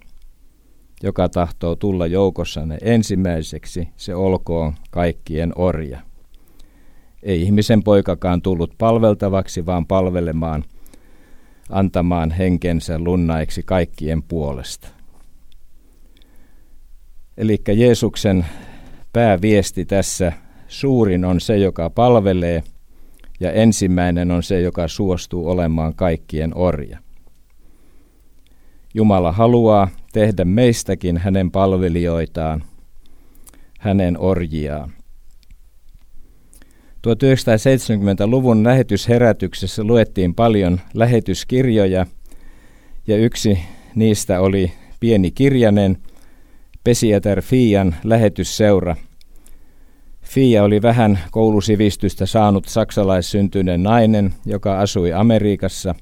Joka 1.04 1.30
tahtoo 1.30 1.76
tulla 1.76 2.08
joukossanne 2.08 2.78
ensimmäiseksi, 2.82 3.90
se 3.98 4.16
olkoon 4.16 4.74
kaikkien 4.92 5.54
orja. 5.56 6.00
Ei 7.24 7.42
ihmisen 7.42 7.84
poikakaan 7.84 8.42
tullut 8.42 8.74
palveltavaksi, 8.78 9.66
vaan 9.66 9.86
palvelemaan, 9.86 10.64
antamaan 11.70 12.32
henkensä 12.32 13.00
lunnaiksi 13.00 13.64
kaikkien 13.64 14.24
puolesta. 14.24 14.88
Eli 17.38 17.62
Jeesuksen 17.76 18.46
pääviesti 19.14 19.86
tässä 19.86 20.34
suurin 20.68 21.26
on 21.26 21.42
se, 21.42 21.58
joka 21.58 21.90
palvelee, 21.90 22.64
ja 23.40 23.52
ensimmäinen 23.52 24.32
on 24.32 24.44
se, 24.44 24.62
joka 24.62 24.88
suostuu 24.88 25.50
olemaan 25.50 25.96
kaikkien 25.96 26.58
orja. 26.58 27.00
Jumala 28.94 29.32
haluaa 29.32 29.88
tehdä 30.14 30.46
meistäkin 30.46 31.18
hänen 31.18 31.52
palvelijoitaan, 31.52 32.64
hänen 33.80 34.20
orjiaan. 34.20 34.92
1970-luvun 37.08 38.64
lähetysherätyksessä 38.64 39.84
luettiin 39.84 40.36
paljon 40.36 40.80
lähetyskirjoja 40.94 42.06
ja 43.08 43.18
yksi 43.18 43.60
niistä 43.96 44.42
oli 44.42 44.72
pieni 45.00 45.32
kirjanen 45.32 45.98
Pesieter 46.84 47.42
Fian 47.42 47.96
lähetysseura. 48.04 48.96
Fia 50.22 50.64
oli 50.64 50.82
vähän 50.82 51.20
koulusivistystä 51.32 52.26
saanut 52.26 52.66
saksalaissyntyinen 52.66 53.84
nainen, 53.84 54.34
joka 54.46 54.80
asui 54.80 55.14
Amerikassa, 55.14 55.96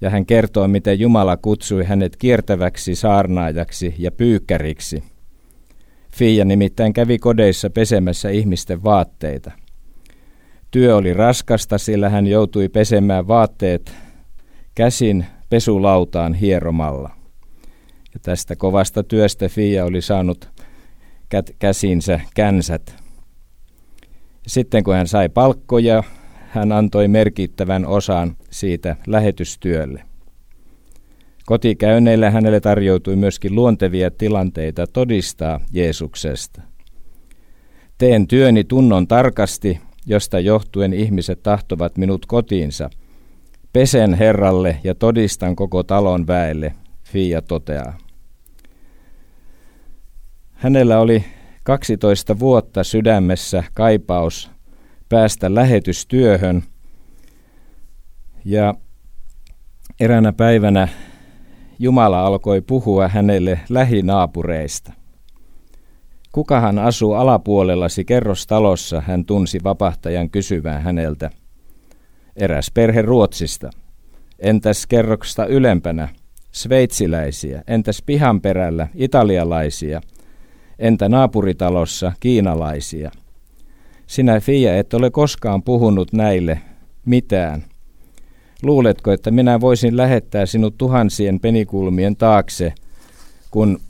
ja 0.00 0.10
hän 0.10 0.26
kertoo, 0.26 0.68
miten 0.68 1.00
Jumala 1.00 1.36
kutsui 1.36 1.84
hänet 1.84 2.16
kiertäväksi 2.16 2.94
saarnaajaksi 2.94 3.94
ja 3.98 4.10
pyykkäriksi. 4.10 5.04
Fia 6.16 6.44
nimittäin 6.44 6.92
kävi 6.92 7.18
kodeissa 7.18 7.70
pesemässä 7.70 8.28
ihmisten 8.28 8.84
vaatteita. 8.84 9.50
Työ 10.70 10.96
oli 10.96 11.14
raskasta, 11.14 11.78
sillä 11.78 12.08
hän 12.08 12.26
joutui 12.26 12.68
pesemään 12.68 13.28
vaatteet 13.28 13.92
käsin 14.74 15.26
pesulautaan 15.50 16.34
hieromalla. 16.34 17.10
Ja 18.14 18.20
tästä 18.22 18.56
kovasta 18.56 19.02
työstä 19.02 19.48
Fia 19.48 19.84
oli 19.84 20.02
saanut 20.02 20.48
käsinsä 21.58 22.20
känsät. 22.34 22.94
Sitten 24.46 24.84
kun 24.84 24.94
hän 24.94 25.08
sai 25.08 25.28
palkkoja, 25.28 26.02
hän 26.48 26.72
antoi 26.72 27.08
merkittävän 27.08 27.86
osan 27.86 28.36
siitä 28.50 28.96
lähetystyölle. 29.06 30.02
Kotikäynneillä 31.46 32.30
hänelle 32.30 32.60
tarjoutui 32.60 33.16
myöskin 33.16 33.54
luontevia 33.54 34.10
tilanteita 34.10 34.86
todistaa 34.86 35.60
Jeesuksesta. 35.72 36.62
Teen 37.98 38.26
työni 38.26 38.64
tunnon 38.64 39.08
tarkasti, 39.08 39.80
josta 40.06 40.40
johtuen 40.40 40.92
ihmiset 40.92 41.42
tahtovat 41.42 41.98
minut 41.98 42.26
kotiinsa. 42.26 42.90
Pesen 43.72 44.14
Herralle 44.14 44.80
ja 44.84 44.94
todistan 44.94 45.56
koko 45.56 45.82
talon 45.82 46.26
väelle, 46.26 46.74
Fia 47.04 47.42
toteaa. 47.42 47.98
Hänellä 50.52 51.00
oli 51.00 51.24
12 51.62 52.38
vuotta 52.38 52.84
sydämessä 52.84 53.64
kaipaus 53.74 54.50
päästä 55.08 55.54
lähetystyöhön 55.54 56.62
ja 58.44 58.74
eräänä 60.00 60.32
päivänä 60.32 60.88
Jumala 61.78 62.26
alkoi 62.26 62.60
puhua 62.60 63.08
hänelle 63.08 63.60
lähinaapureista. 63.68 64.92
Kukahan 66.32 66.78
asuu 66.78 67.12
alapuolellasi 67.12 68.04
kerrostalossa, 68.04 69.00
hän 69.00 69.24
tunsi 69.24 69.58
vapahtajan 69.64 70.30
kysyvään 70.30 70.82
häneltä. 70.82 71.30
Eräs 72.36 72.70
perhe 72.74 73.02
Ruotsista. 73.02 73.70
Entäs 74.38 74.86
kerroksesta 74.86 75.46
ylempänä? 75.46 76.08
Sveitsiläisiä. 76.52 77.62
Entäs 77.66 78.02
pihan 78.06 78.40
perällä? 78.40 78.88
Italialaisia. 78.94 80.00
Entä 80.78 81.08
naapuritalossa? 81.08 82.12
Kiinalaisia. 82.20 83.10
Sinä, 84.06 84.40
Fia, 84.40 84.76
et 84.76 84.94
ole 84.94 85.10
koskaan 85.10 85.62
puhunut 85.62 86.12
näille 86.12 86.60
mitään. 87.06 87.64
Luuletko, 88.62 89.12
että 89.12 89.30
minä 89.30 89.60
voisin 89.60 89.96
lähettää 89.96 90.46
sinut 90.46 90.74
tuhansien 90.78 91.40
penikulmien 91.40 92.16
taakse, 92.16 92.72
kun 93.50 93.80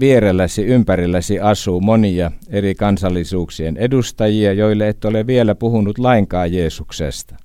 vierelläsi 0.00 0.64
ympärilläsi 0.64 1.40
asuu 1.40 1.80
monia 1.80 2.30
eri 2.50 2.74
kansallisuuksien 2.74 3.76
edustajia, 3.76 4.52
joille 4.52 4.88
et 4.88 5.04
ole 5.04 5.26
vielä 5.26 5.54
puhunut 5.54 5.98
lainkaan 5.98 6.52
Jeesuksesta. 6.52 7.36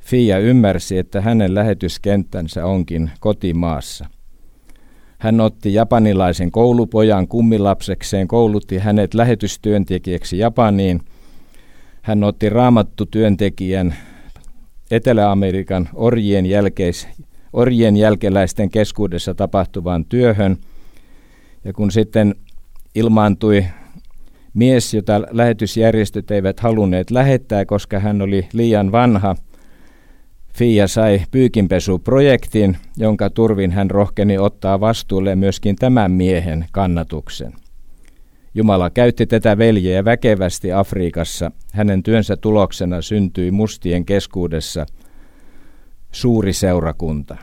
Fia 0.00 0.38
ymmärsi, 0.38 0.98
että 0.98 1.20
hänen 1.20 1.54
lähetyskenttänsä 1.54 2.66
onkin 2.66 3.10
kotimaassa. 3.20 4.06
Hän 5.18 5.40
otti 5.40 5.74
japanilaisen 5.74 6.50
koulupojan 6.50 7.28
kummilapsekseen, 7.28 8.28
koulutti 8.28 8.78
hänet 8.78 9.14
lähetystyöntekijäksi 9.14 10.38
Japaniin. 10.38 11.00
Hän 12.02 12.24
otti 12.24 12.48
raamattu 12.48 13.06
työntekijän 13.06 13.94
Etelä-Amerikan 14.90 15.88
orjien, 15.94 16.46
jälkeis, 16.46 17.08
orjien 17.52 17.96
jälkeläisten 17.96 18.70
keskuudessa 18.70 19.34
tapahtuvaan 19.34 20.04
työhön– 20.04 20.56
ja 21.64 21.72
kun 21.72 21.90
sitten 21.90 22.34
ilmaantui 22.94 23.66
mies, 24.54 24.94
jota 24.94 25.22
lähetysjärjestöt 25.30 26.30
eivät 26.30 26.60
halunneet 26.60 27.10
lähettää, 27.10 27.64
koska 27.64 27.98
hän 27.98 28.22
oli 28.22 28.48
liian 28.52 28.92
vanha, 28.92 29.36
Fia 30.54 30.88
sai 30.88 31.20
pyykinpesuprojektin, 31.30 32.76
jonka 32.96 33.30
turvin 33.30 33.70
hän 33.70 33.90
rohkeni 33.90 34.38
ottaa 34.38 34.80
vastuulle 34.80 35.36
myöskin 35.36 35.76
tämän 35.76 36.10
miehen 36.10 36.66
kannatuksen. 36.72 37.52
Jumala 38.54 38.90
käytti 38.90 39.26
tätä 39.26 39.58
veljeä 39.58 40.04
väkevästi 40.04 40.72
Afrikassa. 40.72 41.50
Hänen 41.72 42.02
työnsä 42.02 42.36
tuloksena 42.36 43.02
syntyi 43.02 43.50
mustien 43.50 44.04
keskuudessa 44.04 44.86
suuri 46.12 46.52
seurakunta. 46.52 47.36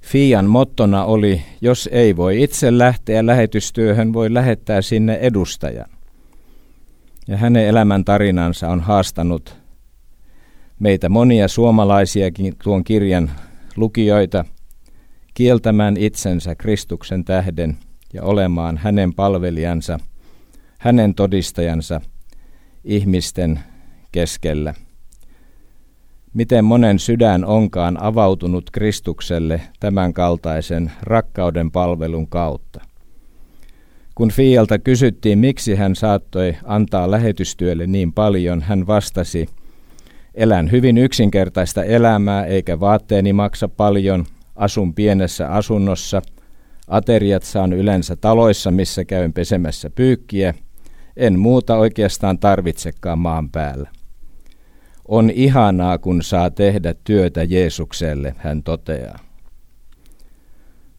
Fian 0.00 0.46
mottona 0.46 1.04
oli, 1.04 1.42
jos 1.60 1.88
ei 1.92 2.16
voi 2.16 2.42
itse 2.42 2.78
lähteä 2.78 3.26
lähetystyöhön, 3.26 4.12
voi 4.12 4.34
lähettää 4.34 4.82
sinne 4.82 5.14
edustajan. 5.14 5.90
Ja 7.28 7.36
hänen 7.36 7.66
elämän 7.66 8.04
tarinansa 8.04 8.68
on 8.68 8.80
haastanut 8.80 9.56
meitä 10.80 11.08
monia 11.08 11.48
suomalaisiakin 11.48 12.54
tuon 12.62 12.84
kirjan 12.84 13.30
lukijoita 13.76 14.44
kieltämään 15.34 15.96
itsensä 15.96 16.54
Kristuksen 16.54 17.24
tähden 17.24 17.78
ja 18.12 18.22
olemaan 18.22 18.76
hänen 18.76 19.14
palvelijansa, 19.14 19.98
hänen 20.78 21.14
todistajansa 21.14 22.00
ihmisten 22.84 23.60
keskellä 24.12 24.74
miten 26.34 26.64
monen 26.64 26.98
sydän 26.98 27.44
onkaan 27.44 28.02
avautunut 28.02 28.70
Kristukselle 28.70 29.60
tämän 29.80 30.12
kaltaisen 30.12 30.92
rakkauden 31.02 31.70
palvelun 31.70 32.28
kautta. 32.28 32.80
Kun 34.14 34.30
Fialta 34.30 34.78
kysyttiin, 34.78 35.38
miksi 35.38 35.74
hän 35.74 35.96
saattoi 35.96 36.56
antaa 36.64 37.10
lähetystyölle 37.10 37.86
niin 37.86 38.12
paljon, 38.12 38.62
hän 38.62 38.86
vastasi, 38.86 39.48
elän 40.34 40.70
hyvin 40.70 40.98
yksinkertaista 40.98 41.84
elämää, 41.84 42.44
eikä 42.44 42.80
vaatteeni 42.80 43.32
maksa 43.32 43.68
paljon, 43.68 44.24
asun 44.56 44.94
pienessä 44.94 45.48
asunnossa, 45.48 46.22
ateriat 46.88 47.42
saan 47.42 47.72
yleensä 47.72 48.16
taloissa, 48.16 48.70
missä 48.70 49.04
käyn 49.04 49.32
pesemässä 49.32 49.90
pyykkiä, 49.90 50.54
en 51.16 51.38
muuta 51.38 51.76
oikeastaan 51.76 52.38
tarvitsekaan 52.38 53.18
maan 53.18 53.50
päällä. 53.50 53.90
On 55.08 55.30
ihanaa, 55.30 55.98
kun 55.98 56.22
saa 56.22 56.50
tehdä 56.50 56.94
työtä 57.04 57.42
Jeesukselle, 57.42 58.34
hän 58.38 58.62
toteaa. 58.62 59.18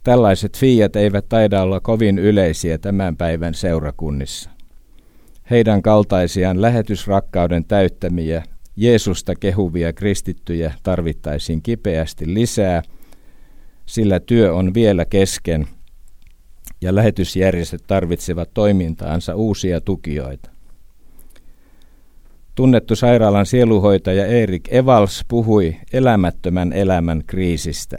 Tällaiset 0.03 0.57
fiat 0.57 0.95
eivät 0.95 1.25
taida 1.29 1.61
olla 1.61 1.79
kovin 1.79 2.19
yleisiä 2.19 2.77
tämän 2.77 3.17
päivän 3.17 3.53
seurakunnissa. 3.53 4.49
Heidän 5.49 5.81
kaltaisiaan 5.81 6.61
lähetysrakkauden 6.61 7.65
täyttämiä, 7.65 8.43
Jeesusta 8.75 9.35
kehuvia 9.35 9.93
kristittyjä 9.93 10.73
tarvittaisiin 10.83 11.61
kipeästi 11.61 12.33
lisää, 12.33 12.81
sillä 13.85 14.19
työ 14.19 14.53
on 14.53 14.73
vielä 14.73 15.05
kesken 15.05 15.67
ja 16.81 16.95
lähetysjärjestöt 16.95 17.83
tarvitsevat 17.87 18.49
toimintaansa 18.53 19.35
uusia 19.35 19.81
tukijoita. 19.81 20.49
Tunnettu 22.55 22.95
sairaalan 22.95 23.45
sieluhoitaja 23.45 24.25
Erik 24.25 24.73
Evals 24.73 25.25
puhui 25.27 25.75
elämättömän 25.93 26.73
elämän 26.73 27.23
kriisistä. 27.27 27.97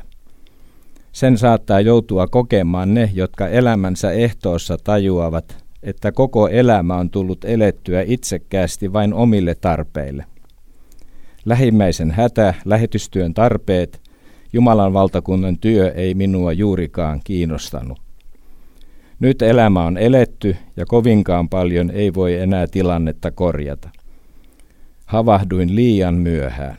Sen 1.13 1.39
saattaa 1.39 1.81
joutua 1.81 2.27
kokemaan 2.27 2.95
ne, 2.95 3.11
jotka 3.15 3.49
elämänsä 3.49 4.11
ehtoossa 4.11 4.77
tajuavat, 4.85 5.65
että 5.83 6.13
koko 6.13 6.49
elämä 6.49 6.97
on 6.97 7.11
tullut 7.11 7.45
elettyä 7.45 8.05
itsekkäästi 8.07 8.93
vain 8.93 9.15
omille 9.15 9.55
tarpeille. 9.55 10.25
Lähimmäisen 11.45 12.11
hätä, 12.11 12.55
lähetystyön 12.65 13.35
tarpeet, 13.35 14.01
Jumalan 14.53 14.93
valtakunnan 14.93 15.59
työ 15.59 15.93
ei 15.93 16.15
minua 16.15 16.53
juurikaan 16.53 17.21
kiinnostanut. 17.25 18.10
Nyt 19.21 19.43
elämä 19.43 19.85
on 19.85 19.99
eletty 19.99 20.57
ja 20.77 20.87
kovinkaan 20.87 21.49
paljon 21.49 21.91
ei 21.91 22.15
voi 22.15 22.35
enää 22.35 22.67
tilannetta 22.67 23.31
korjata 23.31 23.91
havahduin 25.11 25.77
liian 25.77 26.15
myöhään. 26.15 26.77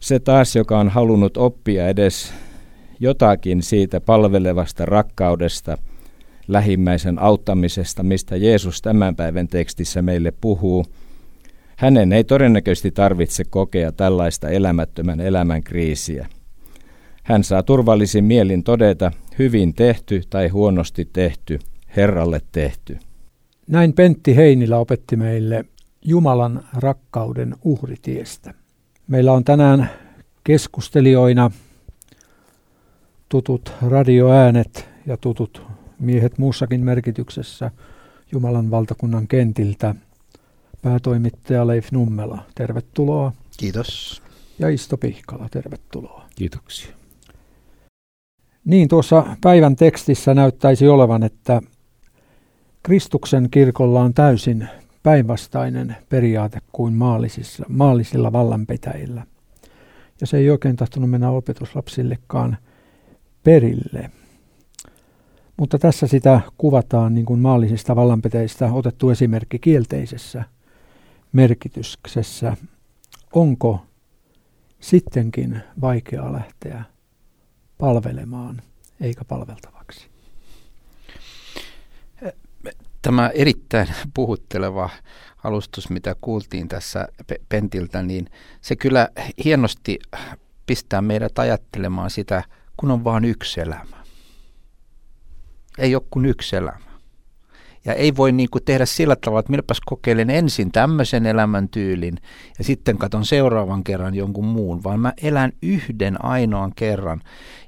Se 0.00 0.18
taas, 0.18 0.56
joka 0.56 0.78
on 0.78 0.88
halunnut 0.88 1.36
oppia 1.36 1.88
edes 1.88 2.34
jotakin 3.00 3.62
siitä 3.62 4.00
palvelevasta 4.00 4.86
rakkaudesta, 4.86 5.78
lähimmäisen 6.48 7.18
auttamisesta, 7.18 8.02
mistä 8.02 8.36
Jeesus 8.36 8.82
tämän 8.82 9.16
päivän 9.16 9.48
tekstissä 9.48 10.02
meille 10.02 10.32
puhuu, 10.40 10.84
hänen 11.76 12.12
ei 12.12 12.24
todennäköisesti 12.24 12.90
tarvitse 12.90 13.44
kokea 13.50 13.92
tällaista 13.92 14.48
elämättömän 14.48 15.20
elämän 15.20 15.62
kriisiä. 15.62 16.26
Hän 17.22 17.44
saa 17.44 17.62
turvallisin 17.62 18.24
mielin 18.24 18.64
todeta 18.64 19.12
hyvin 19.38 19.74
tehty 19.74 20.22
tai 20.30 20.48
huonosti 20.48 21.08
tehty, 21.12 21.58
Herralle 21.96 22.40
tehty. 22.52 22.98
Näin 23.66 23.92
Pentti 23.92 24.36
Heinilä 24.36 24.78
opetti 24.78 25.16
meille 25.16 25.64
Jumalan 26.04 26.64
rakkauden 26.76 27.54
uhritiestä. 27.64 28.54
Meillä 29.08 29.32
on 29.32 29.44
tänään 29.44 29.90
keskustelijoina 30.44 31.50
tutut 33.28 33.72
radioäänet 33.88 34.88
ja 35.06 35.16
tutut 35.16 35.62
miehet 35.98 36.38
muussakin 36.38 36.80
merkityksessä 36.80 37.70
Jumalan 38.32 38.70
valtakunnan 38.70 39.28
kentiltä. 39.28 39.94
Päätoimittaja 40.82 41.66
Leif 41.66 41.92
Nummela, 41.92 42.44
tervetuloa. 42.54 43.32
Kiitos. 43.56 44.22
Ja 44.58 44.68
Isto 44.68 44.96
Pihkala, 44.96 45.48
tervetuloa. 45.50 46.26
Kiitoksia. 46.36 47.03
Niin, 48.64 48.88
tuossa 48.88 49.26
päivän 49.40 49.76
tekstissä 49.76 50.34
näyttäisi 50.34 50.88
olevan, 50.88 51.22
että 51.22 51.60
Kristuksen 52.82 53.48
kirkolla 53.50 54.00
on 54.00 54.14
täysin 54.14 54.68
päinvastainen 55.02 55.96
periaate 56.08 56.58
kuin 56.72 56.94
maallisilla, 56.94 57.66
maallisilla 57.68 58.32
vallanpitäjillä. 58.32 59.26
Ja 60.20 60.26
se 60.26 60.36
ei 60.36 60.50
oikein 60.50 60.76
tahtonut 60.76 61.10
mennä 61.10 61.30
opetuslapsillekaan 61.30 62.56
perille. 63.44 64.10
Mutta 65.56 65.78
tässä 65.78 66.06
sitä 66.06 66.40
kuvataan 66.58 67.14
niin 67.14 67.26
kuin 67.26 67.40
maallisista 67.40 67.96
vallanpitäjistä 67.96 68.72
otettu 68.72 69.10
esimerkki 69.10 69.58
kielteisessä 69.58 70.44
merkityksessä. 71.32 72.56
Onko 73.32 73.86
sittenkin 74.80 75.60
vaikea 75.80 76.32
lähteä 76.32 76.93
palvelemaan 77.84 78.62
eikä 79.00 79.24
palveltavaksi? 79.24 80.08
Tämä 83.02 83.30
erittäin 83.34 83.88
puhutteleva 84.14 84.90
alustus, 85.44 85.90
mitä 85.90 86.16
kuultiin 86.20 86.68
tässä 86.68 87.08
Pentiltä, 87.48 88.02
niin 88.02 88.30
se 88.60 88.76
kyllä 88.76 89.08
hienosti 89.44 89.98
pistää 90.66 91.02
meidät 91.02 91.38
ajattelemaan 91.38 92.10
sitä, 92.10 92.44
kun 92.76 92.90
on 92.90 93.04
vain 93.04 93.24
yksi 93.24 93.60
elämä. 93.60 94.04
Ei 95.78 95.94
ole 95.94 96.02
kuin 96.10 96.26
yksi 96.26 96.56
elämä. 96.56 96.93
Ja 97.84 97.94
ei 97.94 98.16
voi 98.16 98.32
niin 98.32 98.50
kuin 98.50 98.64
tehdä 98.64 98.86
sillä 98.86 99.16
tavalla, 99.16 99.40
että 99.40 99.50
minäpäs 99.50 99.80
kokeilen 99.86 100.30
ensin 100.30 100.72
tämmöisen 100.72 101.26
elämäntyylin 101.26 102.16
ja 102.58 102.64
sitten 102.64 102.98
katon 102.98 103.24
seuraavan 103.24 103.84
kerran 103.84 104.14
jonkun 104.14 104.44
muun, 104.44 104.84
vaan 104.84 105.00
mä 105.00 105.12
elän 105.22 105.52
yhden 105.62 106.24
ainoan 106.24 106.72
kerran. 106.76 107.20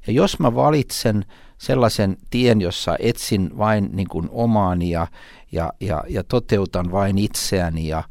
Ja 0.07 0.12
jos 0.12 0.38
mä 0.38 0.55
valitsen 0.55 1.24
sellaisen 1.59 2.16
tien, 2.31 2.61
jossa 2.61 2.96
etsin 2.98 3.59
vain 3.59 3.88
niin 3.92 4.09
kuin 4.09 4.29
omaani 4.31 4.90
ja, 4.90 5.07
ja, 5.52 5.72
ja, 5.81 6.05
ja 6.09 6.24
toteutan 6.24 6.92
vain 6.92 7.18
itseäni 7.18 7.88
ja, 7.88 8.02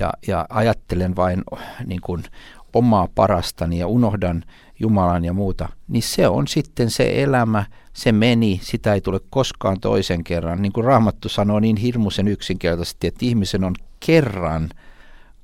ja, 0.00 0.12
ja 0.26 0.46
ajattelen 0.48 1.16
vain 1.16 1.42
niin 1.86 2.00
kuin 2.00 2.24
omaa 2.74 3.08
parastani 3.14 3.78
ja 3.78 3.86
unohdan 3.86 4.44
Jumalan 4.80 5.24
ja 5.24 5.32
muuta, 5.32 5.68
niin 5.88 6.02
se 6.02 6.28
on 6.28 6.48
sitten 6.48 6.90
se 6.90 7.22
elämä, 7.22 7.64
se 7.92 8.12
meni, 8.12 8.60
sitä 8.62 8.94
ei 8.94 9.00
tule 9.00 9.20
koskaan 9.30 9.80
toisen 9.80 10.24
kerran. 10.24 10.62
Niin 10.62 10.72
kuin 10.72 10.84
Raamattu 10.84 11.28
sanoo 11.28 11.60
niin 11.60 11.76
hirmuisen 11.76 12.28
yksinkertaisesti, 12.28 13.06
että 13.06 13.26
ihmisen 13.26 13.64
on 13.64 13.74
kerran 14.06 14.70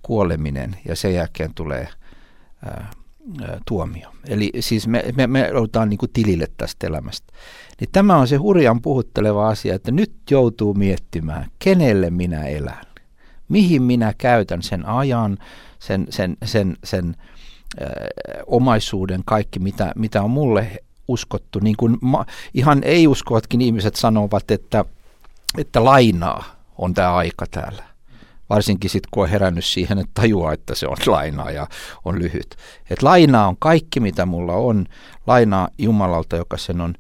kuoleminen 0.03 0.77
ja 0.89 0.97
sen 0.97 1.15
jälkeen 1.15 1.55
tulee 1.55 1.89
ää, 2.65 2.91
tuomio. 3.67 4.09
Eli 4.29 4.51
siis 4.61 4.87
me, 4.89 5.05
me, 5.17 5.27
me 5.27 5.49
joudutaan 5.53 5.89
niin 5.89 5.99
kuin 5.99 6.13
tilille 6.13 6.47
tästä 6.57 6.87
elämästä. 6.87 7.33
Niin 7.81 7.89
tämä 7.93 8.17
on 8.17 8.29
se 8.29 8.37
hurjan 8.37 8.83
puhutteleva 8.83 9.49
asia, 9.49 9.75
että 9.75 9.91
nyt 9.91 10.13
joutuu 10.31 10.75
miettimään, 10.75 11.47
kenelle 11.59 12.11
minä 12.11 12.47
elän, 12.47 12.85
mihin 13.49 13.83
minä 13.83 14.15
käytän 14.19 14.63
sen 14.63 14.87
ajan, 14.87 15.39
sen, 15.79 16.07
sen, 16.11 16.37
sen, 16.45 16.77
sen 16.85 17.17
äh, 17.83 17.89
omaisuuden, 18.47 19.23
kaikki 19.25 19.59
mitä, 19.59 19.93
mitä 19.97 20.23
on 20.23 20.31
mulle 20.31 20.83
uskottu. 21.09 21.59
Niin 21.59 21.77
kuin 21.77 21.99
ma, 22.01 22.27
ihan 22.55 22.83
ei-uskovatkin 22.85 23.61
ihmiset 23.61 23.97
sanovat, 23.97 24.51
että, 24.51 24.85
että 25.59 25.85
lainaa 25.85 26.45
on 26.79 26.95
tämä 26.95 27.15
aika 27.15 27.47
täällä 27.51 27.89
varsinkin 28.51 28.91
sitten 28.91 29.09
kun 29.11 29.23
on 29.23 29.29
herännyt 29.29 29.65
siihen, 29.65 29.99
että 29.99 30.11
tajuaa, 30.15 30.53
että 30.53 30.75
se 30.75 30.87
on 30.87 30.97
lainaa 31.07 31.51
ja 31.51 31.67
on 32.05 32.19
lyhyt. 32.19 32.57
Et 32.91 33.03
lainaa 33.03 33.49
on 33.49 33.57
kaikki, 33.59 34.01
mitä 34.01 34.27
mulla 34.27 34.53
on, 34.53 34.87
lainaa 35.27 35.69
Jumalalta, 35.79 36.37
joka 36.37 36.57
sen 36.57 36.81
on, 36.81 36.95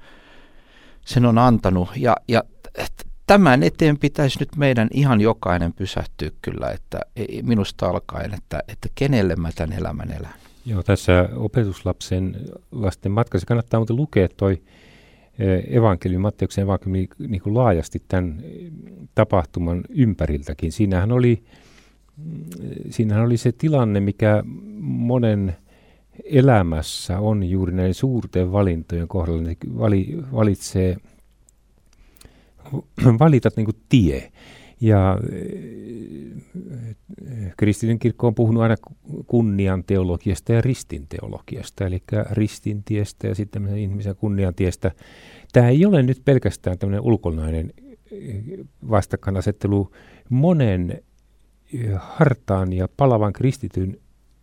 sen 1.04 1.26
on 1.26 1.38
antanut. 1.38 1.88
Ja, 1.96 2.16
ja 2.28 2.42
tämän 3.28 3.62
eteen 3.62 3.98
pitäisi 3.98 4.38
nyt 4.40 4.56
meidän 4.56 4.88
ihan 4.92 5.20
jokainen 5.20 5.72
pysähtyä 5.72 6.30
kyllä, 6.42 6.70
että 6.70 7.00
minusta 7.42 7.88
alkaen, 7.88 8.34
että, 8.34 8.62
että 8.68 8.88
kenelle 8.94 9.36
mä 9.36 9.50
tämän 9.54 9.78
elämän 9.78 10.12
elän. 10.12 10.34
Joo, 10.66 10.82
tässä 10.82 11.28
opetuslapsen 11.36 12.36
lasten 12.72 13.12
matkassa 13.12 13.46
kannattaa 13.46 13.80
muuten 13.80 13.96
lukea 13.96 14.28
toi 14.36 14.62
evankeliumi, 15.70 16.22
Matteuksen 16.22 16.62
evankeliumi 16.62 17.08
niin 17.18 17.42
kuin 17.42 17.54
laajasti 17.54 18.02
tämän 18.08 18.42
tapahtuman 19.14 19.84
ympäriltäkin. 19.88 20.72
Siinähän 20.72 21.12
oli, 21.12 21.42
siinähän 22.90 23.24
oli 23.24 23.36
se 23.36 23.52
tilanne, 23.52 24.00
mikä 24.00 24.42
monen 24.80 25.56
elämässä 26.24 27.18
on 27.18 27.44
juuri 27.44 27.72
näiden 27.72 27.94
suurten 27.94 28.52
valintojen 28.52 29.08
kohdalla. 29.08 29.42
Ne 29.42 29.56
vali, 29.78 30.18
valitsee, 30.32 30.96
valitat 33.18 33.57
niin 33.57 33.64
kuin 33.64 33.76
tie. 33.88 34.33
Ja 34.81 35.18
kristillinen 37.57 37.98
kirkko 37.98 38.26
on 38.26 38.35
puhunut 38.35 38.62
aina 38.62 38.76
kunnian 39.26 39.85
teologiasta 39.85 40.52
ja 40.52 40.61
ristin 40.61 41.07
teologiasta, 41.09 41.87
eli 41.87 42.02
ristintiestä 42.31 43.26
ja 43.26 43.35
sitten 43.35 43.76
ihmisen 43.76 44.16
kunnian 44.16 44.54
tiestä. 44.54 44.90
Tämä 45.52 45.68
ei 45.68 45.87
ole 45.87 46.02
nyt 46.02 46.22
pelkästään 46.24 46.78
tämmöinen 46.78 47.00
ulkonainen 47.00 47.72
vastakkainasettelu 48.90 49.90
monen 50.28 51.02
hartaan 51.98 52.72
ja 52.72 52.88
palavan 52.96 53.33
kristityn 53.33 53.98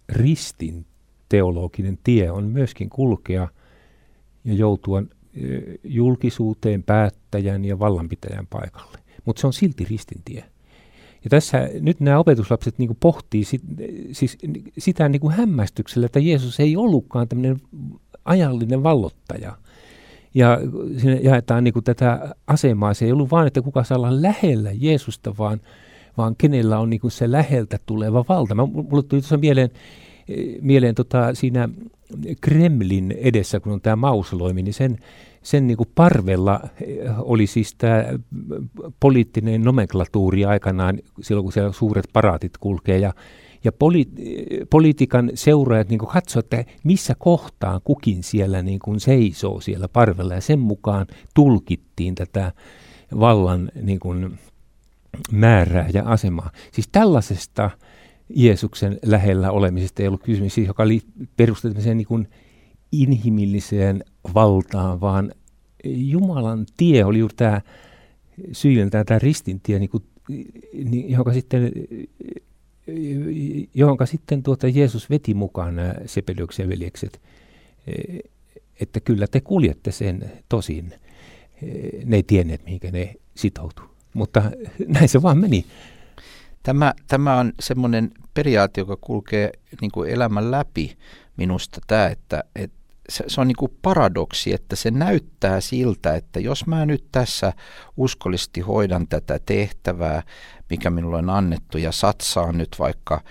ristin 0.10 0.86
teologinen 1.30 1.98
tie 2.04 2.32
on 2.32 2.44
myöskin 2.44 2.90
kulkea 2.90 3.48
ja 4.44 4.54
joutua 4.54 5.04
julkisuuteen 5.84 6.84
päättäjän 6.84 7.66
ja 7.66 7.80
vallanpitäjän 7.80 8.48
paikalle. 8.48 8.98
Mutta 9.26 9.40
se 9.40 9.48
on 9.48 9.54
silti 9.54 9.86
ristintie. 9.90 10.44
Ja 11.24 11.30
tässä 11.30 11.70
nyt 11.82 12.00
nämä 12.00 12.20
opetuslapset 12.20 12.80
niin 12.80 12.98
pohtii 13.00 13.44
sit, 13.44 13.62
siis 14.12 14.38
sitä 14.78 15.10
niin 15.10 15.20
kuin 15.20 15.34
hämmästyksellä, 15.34 16.06
että 16.06 16.20
Jeesus 16.20 16.60
ei 16.60 16.78
ollutkaan 16.78 17.28
tämmöinen 17.28 17.58
ajallinen 18.26 18.84
vallottaja. 18.84 19.58
Ja 20.34 20.60
siinä 20.98 21.20
jaetaan 21.22 21.64
niin 21.64 21.74
kuin 21.74 21.84
tätä 21.84 22.36
asemaa. 22.48 22.94
Se 22.94 23.06
ei 23.06 23.12
ollut 23.12 23.32
vain, 23.32 23.48
että 23.48 23.62
kuka 23.62 23.84
saa 23.84 23.98
olla 23.98 24.22
lähellä 24.22 24.72
Jeesusta, 24.74 25.38
vaan, 25.38 25.62
vaan 26.18 26.36
kenellä 26.36 26.80
on 26.80 26.90
niin 26.90 27.02
se 27.08 27.32
läheltä 27.32 27.80
tuleva 27.86 28.26
valta. 28.30 28.56
Mä, 28.56 28.66
mulle 28.66 29.04
tuli 29.04 29.22
tuossa 29.22 29.38
mieleen, 29.38 29.70
mieleen 30.62 30.96
tota, 30.96 31.34
siinä 31.34 31.70
Kremlin 32.42 33.12
edessä, 33.12 33.60
kun 33.60 33.74
on 33.74 33.82
tämä 33.82 33.96
mausoleumi, 33.96 34.62
niin 34.62 34.74
sen, 34.74 34.98
sen 35.42 35.68
niin 35.68 35.78
kuin 35.78 35.90
parvella 35.96 36.60
oli 37.18 37.48
siis 37.48 37.76
tämä 37.78 38.04
poliittinen 39.00 39.62
nomenklatuuri 39.62 40.46
aikanaan, 40.46 41.00
silloin 41.22 41.44
kun 41.44 41.54
siellä 41.54 41.72
suuret 41.72 42.06
paraatit 42.14 42.58
kulkee, 42.58 43.00
ja, 43.00 43.14
ja 43.64 43.72
poli, 43.72 44.06
politiikan 44.70 45.32
seuraajat 45.34 45.90
niin 45.90 46.00
katsoivat, 46.00 46.54
että 46.54 46.74
missä 46.84 47.16
kohtaan 47.18 47.82
kukin 47.84 48.24
siellä 48.24 48.62
niin 48.62 48.80
kuin 48.80 49.00
seisoo 49.00 49.62
siellä 49.62 49.88
parvella, 49.88 50.34
ja 50.34 50.42
sen 50.42 50.60
mukaan 50.60 51.08
tulkittiin 51.34 52.16
tätä 52.16 52.52
vallan 53.20 53.72
niin 53.82 54.00
kuin 54.00 54.40
määrää 55.32 55.90
ja 55.94 56.04
asemaa. 56.06 56.52
Siis 56.72 56.88
tällaisesta 56.92 57.70
Jeesuksen 58.30 59.00
lähellä 59.06 59.52
olemisesta 59.52 60.02
ei 60.02 60.08
ollut 60.08 60.24
kysymys, 60.24 60.58
joka 60.58 60.84
oli 60.84 61.02
perustettu 61.38 61.80
niin 61.94 62.28
inhimilliseen 62.92 64.04
valtaan, 64.34 65.02
vaan 65.02 65.32
Jumalan 65.84 66.66
tie 66.78 67.06
oli 67.06 67.20
juuri 67.20 67.36
tämä 67.36 67.62
syylentää 68.52 69.04
tämä 69.04 69.20
ristintie, 69.20 69.80
niin 69.80 69.90
kuin, 69.90 70.04
niin, 70.74 71.12
joka 71.12 71.34
sitten 71.34 71.72
johon 73.74 73.98
sitten 74.06 74.44
tuota 74.44 74.68
Jeesus 74.68 75.10
veti 75.10 75.34
mukaan 75.34 75.76
nämä 75.76 75.96
Sepeliuksen 76.06 76.70
veljekset, 76.70 77.22
että 78.80 79.00
kyllä 79.00 79.28
te 79.28 79.42
kuljette 79.42 79.92
sen 79.92 80.32
tosin. 80.50 80.94
Ne 82.06 82.16
ei 82.16 82.24
tienneet, 82.24 82.66
mihinkä 82.66 82.92
ne 82.92 83.16
sitoutu. 83.36 83.82
Mutta 84.14 84.52
näin 84.88 85.10
se 85.10 85.22
vaan 85.22 85.38
meni. 85.38 85.66
Tämä, 86.66 86.94
tämä 87.08 87.40
on 87.40 87.54
semmoinen 87.60 88.12
periaate, 88.34 88.82
joka 88.82 88.98
kulkee 89.02 89.52
niin 89.82 89.92
kuin 89.92 90.10
elämän 90.10 90.52
läpi 90.52 90.98
minusta 91.38 91.82
tämä, 91.88 92.08
että, 92.08 92.44
että 92.56 92.78
se, 93.10 93.24
se 93.28 93.42
on 93.42 93.48
niin 93.48 93.56
kuin 93.56 93.78
paradoksi, 93.82 94.54
että 94.54 94.76
se 94.76 94.92
näyttää 94.92 95.62
siltä, 95.62 96.16
että 96.16 96.40
jos 96.40 96.68
mä 96.68 96.86
nyt 96.86 97.06
tässä 97.12 97.54
uskollisesti 97.98 98.62
hoidan 98.62 99.08
tätä 99.08 99.40
tehtävää, 99.46 100.24
mikä 100.70 100.90
minulle 100.90 101.18
on 101.18 101.30
annettu 101.30 101.78
ja 101.78 101.92
satsaan 101.92 102.58
nyt 102.58 102.76
vaikka 102.80 103.22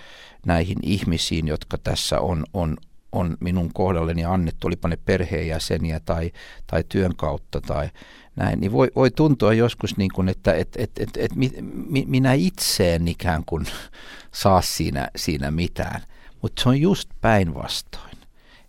näihin 0.47 0.79
ihmisiin, 0.83 1.49
jotka 1.49 1.79
tässä 1.79 2.21
on, 2.21 2.45
on, 2.53 2.77
on 3.13 3.37
minun 3.41 3.73
kohdalleni 3.73 4.25
annettu, 4.25 4.67
olipa 4.67 4.89
ne 4.89 4.97
perheenjäseniä 4.97 6.01
tai, 6.01 6.33
tai 6.67 6.85
työn 6.89 7.17
kautta 7.17 7.61
tai 7.61 7.89
näin, 8.37 8.61
niin 8.61 8.73
voi, 8.73 8.91
voi 8.97 9.11
tuntua 9.11 9.53
joskus 9.53 9.97
niin 9.97 10.11
kuin, 10.15 10.29
että 10.29 10.55
et, 10.55 10.69
et, 10.79 10.91
et, 10.99 11.11
et, 11.17 11.35
mi, 11.35 11.53
mi, 11.89 12.05
minä 12.07 12.33
itse 12.33 12.95
en 12.95 13.09
ikään 13.09 13.43
kuin 13.47 13.67
saa 14.43 14.63
siinä, 14.63 15.09
siinä 15.17 15.51
mitään, 15.51 16.01
mutta 16.43 16.63
se 16.63 16.69
on 16.69 16.81
just 16.81 17.11
päinvastoin. 17.21 18.15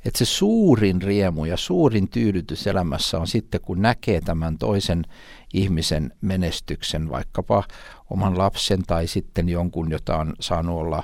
Että 0.05 0.17
se 0.17 0.25
suurin 0.25 1.01
riemu 1.01 1.45
ja 1.45 1.57
suurin 1.57 2.07
tyydytys 2.07 2.67
elämässä 2.67 3.19
on 3.19 3.27
sitten, 3.27 3.61
kun 3.61 3.81
näkee 3.81 4.21
tämän 4.21 4.57
toisen 4.57 5.05
ihmisen 5.53 6.13
menestyksen, 6.21 7.09
vaikkapa 7.09 7.63
oman 8.09 8.37
lapsen 8.37 8.83
tai 8.83 9.07
sitten 9.07 9.49
jonkun, 9.49 9.91
jota 9.91 10.17
on 10.17 10.33
saanut 10.39 10.79
olla 10.79 11.03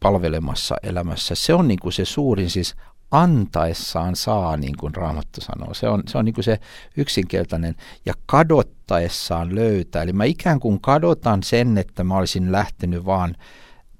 palvelemassa 0.00 0.76
elämässä. 0.82 1.34
Se 1.34 1.54
on 1.54 1.68
niin 1.68 1.78
kuin 1.82 1.92
se 1.92 2.04
suurin, 2.04 2.50
siis 2.50 2.74
antaessaan 3.10 4.16
saa, 4.16 4.56
niin 4.56 4.76
kuin 4.76 4.94
Raamattu 4.94 5.40
sanoo. 5.40 5.74
Se 5.74 5.88
on, 5.88 6.02
se 6.08 6.18
on 6.18 6.24
niin 6.24 6.34
kuin 6.34 6.44
se 6.44 6.60
yksinkertainen 6.96 7.74
ja 8.06 8.14
kadottaessaan 8.26 9.54
löytää. 9.54 10.02
Eli 10.02 10.12
mä 10.12 10.24
ikään 10.24 10.60
kuin 10.60 10.80
kadotan 10.80 11.42
sen, 11.42 11.78
että 11.78 12.04
mä 12.04 12.16
olisin 12.16 12.52
lähtenyt 12.52 13.04
vaan 13.04 13.34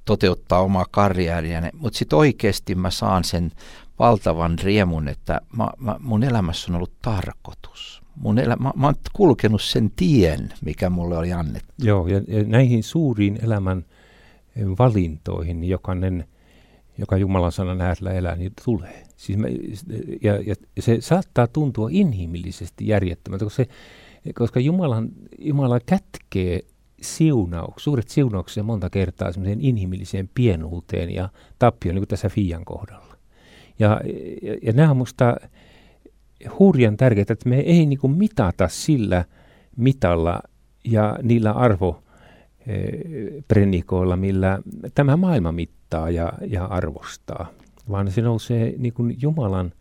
toteuttaa 0.04 0.60
omaa 0.60 0.86
karjääriäni, 0.90 1.68
mutta 1.72 1.98
sitten 1.98 2.18
oikeasti 2.18 2.74
mä 2.74 2.90
saan 2.90 3.24
sen 3.24 3.52
valtavan 3.98 4.58
riemun, 4.58 5.08
että 5.08 5.40
mä, 5.56 5.68
mä, 5.78 5.96
mun 6.00 6.22
elämässä 6.22 6.72
on 6.72 6.76
ollut 6.76 6.92
tarkoitus. 7.02 8.02
Mun 8.16 8.38
elä, 8.38 8.56
mä, 8.56 8.72
mä 8.76 8.86
oon 8.86 8.94
kulkenut 9.12 9.62
sen 9.62 9.90
tien, 9.96 10.52
mikä 10.64 10.90
mulle 10.90 11.18
oli 11.18 11.32
annettu. 11.32 11.74
Joo, 11.78 12.06
ja, 12.06 12.20
ja 12.28 12.44
näihin 12.44 12.82
suuriin 12.82 13.38
elämän 13.42 13.84
valintoihin 14.78 15.64
jokainen, 15.64 16.24
joka 16.98 17.16
Jumalan 17.16 17.52
sanan 17.52 17.80
äärellä 17.80 18.12
elää, 18.12 18.36
niin 18.36 18.52
tulee. 18.64 19.02
Siis 19.16 19.38
me, 19.38 19.48
ja, 20.22 20.34
ja 20.46 20.54
se 20.82 21.00
saattaa 21.00 21.46
tuntua 21.46 21.88
inhimillisesti 21.92 22.88
järjettömältä, 22.88 23.44
koska, 23.44 23.64
se, 23.64 23.70
koska 24.34 24.60
Jumalan, 24.60 25.08
Jumala 25.38 25.80
kätkee 25.80 26.60
siunauk, 27.00 27.80
suuret 27.80 28.08
siunauksia 28.08 28.62
monta 28.62 28.90
kertaa 28.90 29.32
semmoiseen 29.32 29.60
inhimilliseen 29.60 30.30
pienuuteen 30.34 31.14
ja 31.14 31.28
tappioon, 31.58 31.94
niin 31.94 32.00
kuin 32.00 32.08
tässä 32.08 32.28
Fian 32.28 32.64
kohdalla. 32.64 33.16
Ja, 33.78 34.00
ja, 34.42 34.56
ja 34.62 34.72
nämä 34.72 34.90
on 34.90 34.96
minusta 34.96 35.36
hurjan 36.58 36.96
tärkeää, 36.96 37.26
että 37.30 37.48
me 37.48 37.58
ei 37.58 37.86
niin 37.86 37.98
kuin 37.98 38.12
mitata 38.12 38.68
sillä 38.68 39.24
mitalla 39.76 40.42
ja 40.84 41.18
niillä 41.22 41.52
arvo 41.52 42.02
prenikoilla, 43.48 44.16
millä 44.16 44.58
tämä 44.94 45.16
maailma 45.16 45.52
mittaa 45.52 46.10
ja, 46.10 46.32
ja 46.46 46.64
arvostaa, 46.64 47.48
vaan 47.90 48.10
se 48.10 48.22
nousee 48.22 48.74
niin 48.78 48.92
kuin 48.92 49.16
Jumalan 49.22 49.72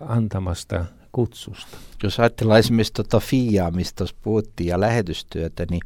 antamasta 0.00 0.84
kutsusta. 1.12 1.76
Jos 2.02 2.20
ajatellaan 2.20 2.60
esimerkiksi 2.60 2.92
tuota 2.92 3.20
FIAa, 3.20 3.70
mistä 3.70 3.96
tuossa 3.96 4.16
puhuttiin, 4.22 4.68
ja 4.68 4.80
lähetystyötä, 4.80 5.66
niin 5.70 5.80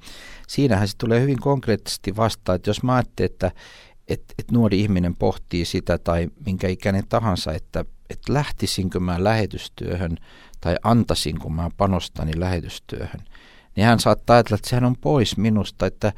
siinähän 0.49 0.89
se 0.89 0.97
tulee 0.97 1.21
hyvin 1.21 1.41
konkreettisesti 1.41 2.17
vastaan, 2.17 2.57
että 2.57 2.71
jos 2.71 2.83
mä 2.83 2.95
ajattelen, 2.95 3.31
että 3.31 3.53
että 4.09 4.35
et 4.39 4.51
nuori 4.51 4.81
ihminen 4.81 5.17
pohtii 5.17 5.65
sitä 5.65 5.99
tai 5.99 6.29
minkä 6.47 6.69
ikäinen 6.69 7.05
tahansa, 7.09 7.53
että 7.53 7.85
et 8.11 8.29
lähtisinkö 8.29 9.01
mä 9.01 9.25
lähetystyöhön 9.25 10.17
tai 10.61 10.77
antaisinko 10.83 11.49
mä 11.49 11.71
panostani 11.77 12.33
lähetystyöhön, 12.37 13.21
niin 13.79 13.87
hän 13.87 14.01
saattaa 14.01 14.37
ajatella, 14.37 14.55
että 14.55 14.69
sehän 14.69 14.85
on 14.85 14.97
pois 14.97 15.37
minusta, 15.37 15.87
että 15.87 16.13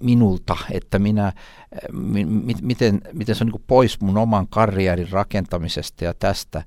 minulta, 0.00 0.56
että 0.70 0.98
minä, 0.98 1.32
mi, 1.92 2.26
miten, 2.62 3.00
miten 3.12 3.34
se 3.34 3.44
on 3.44 3.50
niin 3.50 3.64
pois 3.66 4.00
mun 4.00 4.18
oman 4.18 4.48
karjäärin 4.48 5.10
rakentamisesta 5.10 6.04
ja 6.04 6.14
tästä. 6.14 6.62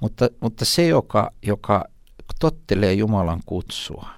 Mutta, 0.00 0.28
mutta 0.40 0.64
se, 0.64 0.86
joka, 0.86 1.30
joka 1.42 1.84
tottelee 2.40 2.92
Jumalan 2.92 3.40
kutsua 3.46 4.08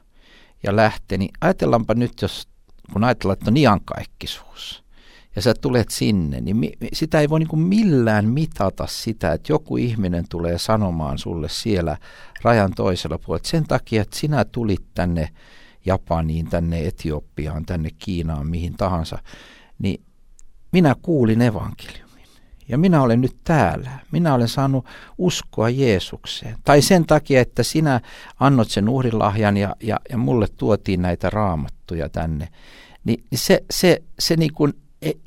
ja 0.62 0.76
lähtee, 0.76 1.18
niin 1.18 1.30
ajatellaanpa 1.40 1.94
nyt, 1.94 2.22
jos 2.22 2.48
kun 2.92 3.04
ajatellaan, 3.04 3.38
että 3.38 3.50
on 3.50 3.56
iankaikkisuus– 3.56 4.83
ja 5.36 5.42
sä 5.42 5.54
tulet 5.60 5.90
sinne, 5.90 6.40
niin 6.40 6.56
mi, 6.56 6.72
sitä 6.92 7.20
ei 7.20 7.28
voi 7.28 7.38
niin 7.38 7.58
millään 7.58 8.28
mitata 8.28 8.86
sitä, 8.86 9.32
että 9.32 9.52
joku 9.52 9.76
ihminen 9.76 10.24
tulee 10.28 10.58
sanomaan 10.58 11.18
sulle 11.18 11.48
siellä 11.48 11.96
rajan 12.42 12.72
toisella 12.76 13.18
puolella, 13.18 13.36
että 13.36 13.48
sen 13.48 13.64
takia, 13.64 14.02
että 14.02 14.18
sinä 14.18 14.44
tulit 14.44 14.84
tänne 14.94 15.28
Japaniin, 15.86 16.46
tänne 16.46 16.86
Etiopiaan, 16.86 17.66
tänne 17.66 17.90
Kiinaan, 17.98 18.46
mihin 18.46 18.74
tahansa, 18.76 19.18
niin 19.78 20.02
minä 20.72 20.94
kuulin 21.02 21.42
evankeliumin. 21.42 22.04
Ja 22.68 22.78
minä 22.78 23.02
olen 23.02 23.20
nyt 23.20 23.36
täällä. 23.44 23.90
Minä 24.12 24.34
olen 24.34 24.48
saanut 24.48 24.86
uskoa 25.18 25.68
Jeesukseen. 25.68 26.56
Tai 26.64 26.82
sen 26.82 27.06
takia, 27.06 27.40
että 27.40 27.62
sinä 27.62 28.00
annot 28.40 28.70
sen 28.70 28.88
uhrilahjan 28.88 29.56
ja, 29.56 29.76
ja, 29.80 30.00
ja 30.10 30.18
mulle 30.18 30.46
tuotiin 30.56 31.02
näitä 31.02 31.30
raamattuja 31.30 32.08
tänne. 32.08 32.48
Niin, 33.04 33.24
niin 33.30 33.38
se, 33.38 33.64
se, 33.70 34.02
se 34.18 34.36
niin 34.36 34.54
kuin 34.54 34.72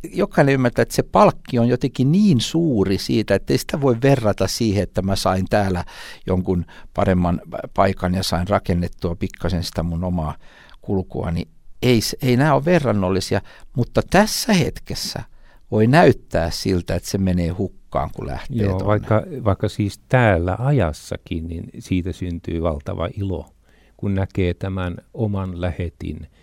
jokainen 0.04 0.54
ymmärtää, 0.54 0.84
että 0.84 0.96
se 0.96 1.04
palkki 1.04 1.60
on 1.60 1.68
jotenkin 1.68 2.12
niin 2.12 2.42
suuri 2.42 2.98
siitä, 2.98 3.36
että 3.36 3.54
ei 3.54 3.58
sitä 3.58 3.82
voi 3.82 3.98
verrata 4.04 4.48
siihen, 4.48 4.84
että 4.84 5.02
mä 5.02 5.16
sain 5.16 5.46
täällä 5.50 5.86
jonkun 6.28 6.66
paremman 6.94 7.42
paikan 7.74 8.16
ja 8.16 8.24
sain 8.24 8.48
rakennettua 8.48 9.16
pikkasen 9.16 9.64
sitä 9.64 9.84
mun 9.84 10.04
omaa 10.04 10.36
kulkua, 10.82 11.32
niin 11.32 11.48
ei, 11.82 12.00
ei 12.22 12.38
nämä 12.38 12.54
ole 12.54 12.66
verrannollisia, 12.66 13.42
mutta 13.76 14.02
tässä 14.10 14.54
hetkessä 14.54 15.24
voi 15.72 15.88
näyttää 15.88 16.52
siltä, 16.52 16.96
että 16.96 17.10
se 17.10 17.18
menee 17.18 17.50
hukkaan, 17.50 18.10
kun 18.16 18.28
lähtee 18.28 18.66
Joo, 18.66 18.86
vaikka, 18.86 19.24
vaikka 19.44 19.70
siis 19.70 20.00
täällä 20.10 20.56
ajassakin, 20.60 21.48
niin 21.48 21.70
siitä 21.80 22.12
syntyy 22.12 22.62
valtava 22.62 23.10
ilo, 23.18 23.50
kun 23.98 24.16
näkee 24.16 24.54
tämän 24.54 24.98
oman 25.14 25.62
lähetin– 25.62 26.28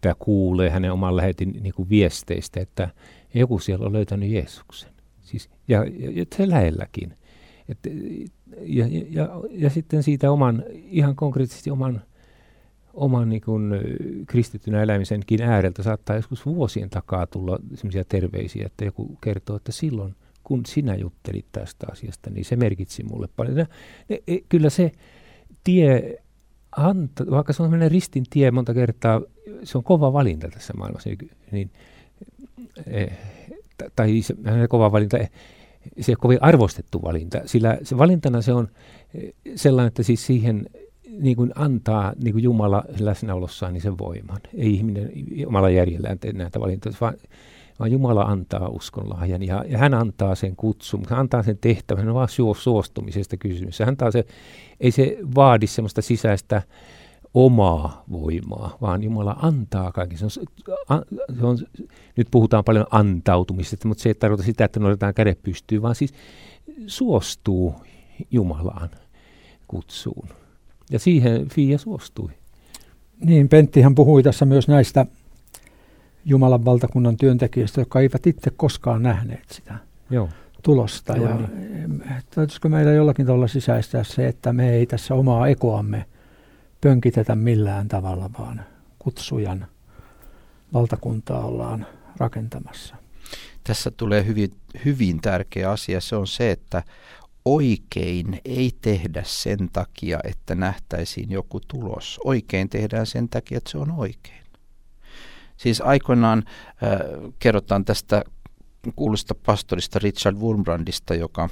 tämä 0.00 0.14
kuulee 0.18 0.70
hänen 0.70 0.92
oman 0.92 1.16
lähetin 1.16 1.52
niin 1.60 1.74
kuin 1.74 1.88
viesteistä, 1.88 2.60
että 2.60 2.88
joku 3.34 3.58
siellä 3.58 3.86
on 3.86 3.92
löytänyt 3.92 4.30
Jeesuksen. 4.30 4.90
Siis, 5.20 5.50
ja, 5.68 5.84
ja, 5.84 6.10
ja 6.10 6.24
se 6.36 6.48
lähelläkin. 6.48 7.14
Et, 7.68 7.78
ja, 8.60 8.86
ja, 8.86 9.04
ja, 9.10 9.28
ja 9.50 9.70
sitten 9.70 10.02
siitä 10.02 10.30
oman, 10.30 10.64
ihan 10.72 11.16
konkreettisesti 11.16 11.70
oman, 11.70 12.02
oman 12.94 13.28
niin 13.28 13.42
kuin, 13.42 13.72
kristittynä 14.26 14.82
elämisenkin 14.82 15.42
ääreltä 15.42 15.82
saattaa 15.82 16.16
joskus 16.16 16.46
vuosien 16.46 16.90
takaa 16.90 17.26
tulla 17.26 17.58
sellaisia 17.74 18.04
terveisiä, 18.04 18.66
että 18.66 18.84
joku 18.84 19.18
kertoo, 19.24 19.56
että 19.56 19.72
silloin 19.72 20.14
kun 20.44 20.66
sinä 20.66 20.94
juttelit 20.94 21.46
tästä 21.52 21.86
asiasta, 21.92 22.30
niin 22.30 22.44
se 22.44 22.56
merkitsi 22.56 23.02
mulle 23.02 23.28
paljon. 23.36 23.56
Ne, 23.56 23.66
ne, 24.08 24.18
kyllä 24.48 24.70
se 24.70 24.92
tie 25.64 26.18
anta, 26.76 27.24
vaikka 27.30 27.52
se 27.52 27.62
on 27.62 27.68
sellainen 27.68 27.90
ristin 27.90 28.24
tie 28.30 28.50
monta 28.50 28.74
kertaa, 28.74 29.20
se 29.64 29.78
on 29.78 29.84
kova 29.84 30.12
valinta 30.12 30.48
tässä 30.48 30.72
maailmassa, 30.76 31.10
niin, 31.10 31.30
niin 31.50 31.70
eh, 32.86 33.18
tai 33.96 34.22
se, 34.22 34.34
kova 34.68 34.92
valinta, 34.92 35.18
eh, 35.18 35.30
se 36.00 36.12
on 36.12 36.16
kovin 36.20 36.42
arvostettu 36.42 37.02
valinta, 37.02 37.40
sillä 37.46 37.78
se 37.82 37.98
valintana 37.98 38.42
se 38.42 38.52
on 38.52 38.68
eh, 39.14 39.32
sellainen, 39.54 39.88
että 39.88 40.02
siis 40.02 40.26
siihen 40.26 40.66
niin 41.18 41.36
kuin 41.36 41.52
antaa 41.54 42.12
niin 42.22 42.32
kuin 42.32 42.42
Jumala 42.42 42.84
läsnäolossaan 43.00 43.72
niin 43.72 43.82
sen 43.82 43.98
voiman. 43.98 44.40
Ei 44.54 44.74
ihminen 44.74 45.12
omalla 45.46 45.70
järjellään 45.70 46.18
tee 46.18 46.32
näitä 46.32 46.60
valintoja, 46.60 46.94
vaan, 47.00 47.14
vaan 47.80 47.92
Jumala 47.92 48.22
antaa 48.22 48.68
uskonlahjan 48.68 49.42
ja, 49.42 49.64
ja 49.68 49.78
hän 49.78 49.94
antaa 49.94 50.34
sen 50.34 50.56
kutsun, 50.56 51.02
hän 51.10 51.18
antaa 51.18 51.42
sen 51.42 51.58
tehtävän, 51.58 52.00
hän 52.00 52.08
on 52.08 52.14
vaan 52.14 52.28
suostumisesta 52.58 53.36
kysymys. 53.36 53.78
Hän 53.78 53.88
antaa 53.88 54.10
se, 54.10 54.24
ei 54.80 54.90
se 54.90 55.18
vaadi 55.34 55.66
semmoista 55.66 56.02
sisäistä 56.02 56.62
omaa 57.34 58.04
voimaa, 58.12 58.76
vaan 58.80 59.02
Jumala 59.02 59.36
antaa 59.42 59.92
kaiken. 59.92 60.18
Se 60.18 60.24
on, 60.24 60.30
se 60.30 61.46
on, 61.46 61.58
nyt 62.16 62.28
puhutaan 62.30 62.64
paljon 62.64 62.86
antautumisesta, 62.90 63.88
mutta 63.88 64.02
se 64.02 64.08
ei 64.08 64.14
tarkoita 64.14 64.44
sitä, 64.44 64.64
että 64.64 64.80
nostetaan 64.80 65.14
kädet 65.14 65.42
pystyy, 65.42 65.82
vaan 65.82 65.94
siis 65.94 66.14
suostuu 66.86 67.74
Jumalaan 68.30 68.90
kutsuun. 69.68 70.28
Ja 70.90 70.98
siihen 70.98 71.48
Fia 71.48 71.78
suostui. 71.78 72.30
Niin, 73.24 73.48
Penttihän 73.48 73.94
puhui 73.94 74.22
tässä 74.22 74.44
myös 74.44 74.68
näistä 74.68 75.06
Jumalan 76.24 76.64
valtakunnan 76.64 77.16
työntekijöistä, 77.16 77.80
jotka 77.80 78.00
eivät 78.00 78.26
itse 78.26 78.50
koskaan 78.56 79.02
nähneet 79.02 79.50
sitä 79.50 79.74
Joo. 80.10 80.28
tulosta. 80.62 81.16
Joo, 81.16 81.28
ja 81.28 81.36
niin. 81.36 82.04
täytyisikö 82.30 82.68
meillä 82.68 82.92
jollakin 82.92 83.26
tavalla 83.26 83.48
sisäistää 83.48 84.04
se, 84.04 84.28
että 84.28 84.52
me 84.52 84.70
ei 84.70 84.86
tässä 84.86 85.14
omaa 85.14 85.48
ekoamme 85.48 86.06
pönkitetä 86.80 87.36
millään 87.36 87.88
tavalla, 87.88 88.30
vaan 88.38 88.62
kutsujan 88.98 89.66
valtakuntaa 90.72 91.44
ollaan 91.44 91.86
rakentamassa. 92.16 92.96
Tässä 93.64 93.90
tulee 93.90 94.26
hyvin, 94.26 94.50
hyvin 94.84 95.20
tärkeä 95.20 95.70
asia. 95.70 96.00
Se 96.00 96.16
on 96.16 96.26
se, 96.26 96.50
että 96.50 96.82
oikein 97.44 98.40
ei 98.44 98.72
tehdä 98.82 99.22
sen 99.26 99.68
takia, 99.72 100.20
että 100.24 100.54
nähtäisiin 100.54 101.30
joku 101.30 101.60
tulos. 101.68 102.20
Oikein 102.24 102.68
tehdään 102.68 103.06
sen 103.06 103.28
takia, 103.28 103.58
että 103.58 103.70
se 103.70 103.78
on 103.78 103.90
oikein. 103.90 104.40
Siis 105.60 105.80
aikoinaan 105.80 106.42
äh, 106.46 107.00
kerrotaan 107.38 107.84
tästä 107.84 108.22
kuulusta 108.96 109.34
pastorista 109.46 109.98
Richard 109.98 110.36
Wurmbrandista, 110.36 111.14
joka 111.14 111.48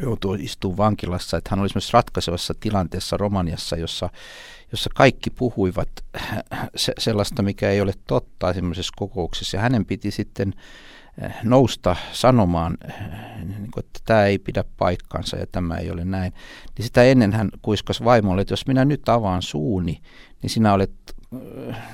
joutui 0.00 0.44
istumaan 0.44 0.76
vankilassa, 0.76 1.36
että 1.36 1.50
hän 1.50 1.60
oli 1.60 1.68
myös 1.74 1.92
ratkaisevassa 1.92 2.54
tilanteessa 2.60 3.16
Romaniassa, 3.16 3.76
jossa, 3.76 4.10
jossa 4.72 4.90
kaikki 4.94 5.30
puhuivat 5.30 5.88
se, 6.76 6.92
sellaista, 6.98 7.42
mikä 7.42 7.70
ei 7.70 7.80
ole 7.80 7.92
totta 8.06 8.52
semmoisessa 8.52 8.92
kokouksessa. 8.96 9.56
Ja 9.56 9.60
hänen 9.60 9.84
piti 9.84 10.10
sitten 10.10 10.54
nousta 11.42 11.96
sanomaan, 12.12 12.78
niin 13.38 13.70
kuin, 13.70 13.84
että 13.84 14.00
tämä 14.04 14.24
ei 14.24 14.38
pidä 14.38 14.64
paikkansa 14.76 15.36
ja 15.36 15.46
tämä 15.52 15.76
ei 15.76 15.90
ole 15.90 16.04
näin. 16.04 16.32
Niin 16.78 16.84
sitä 16.84 17.02
ennen 17.02 17.32
hän 17.32 17.48
kuiskasi 17.62 18.04
vaimolle, 18.04 18.42
että 18.42 18.52
jos 18.52 18.66
minä 18.66 18.84
nyt 18.84 19.08
avaan 19.08 19.42
suuni, 19.42 20.00
niin 20.42 20.50
sinä 20.50 20.72
olet 20.72 21.17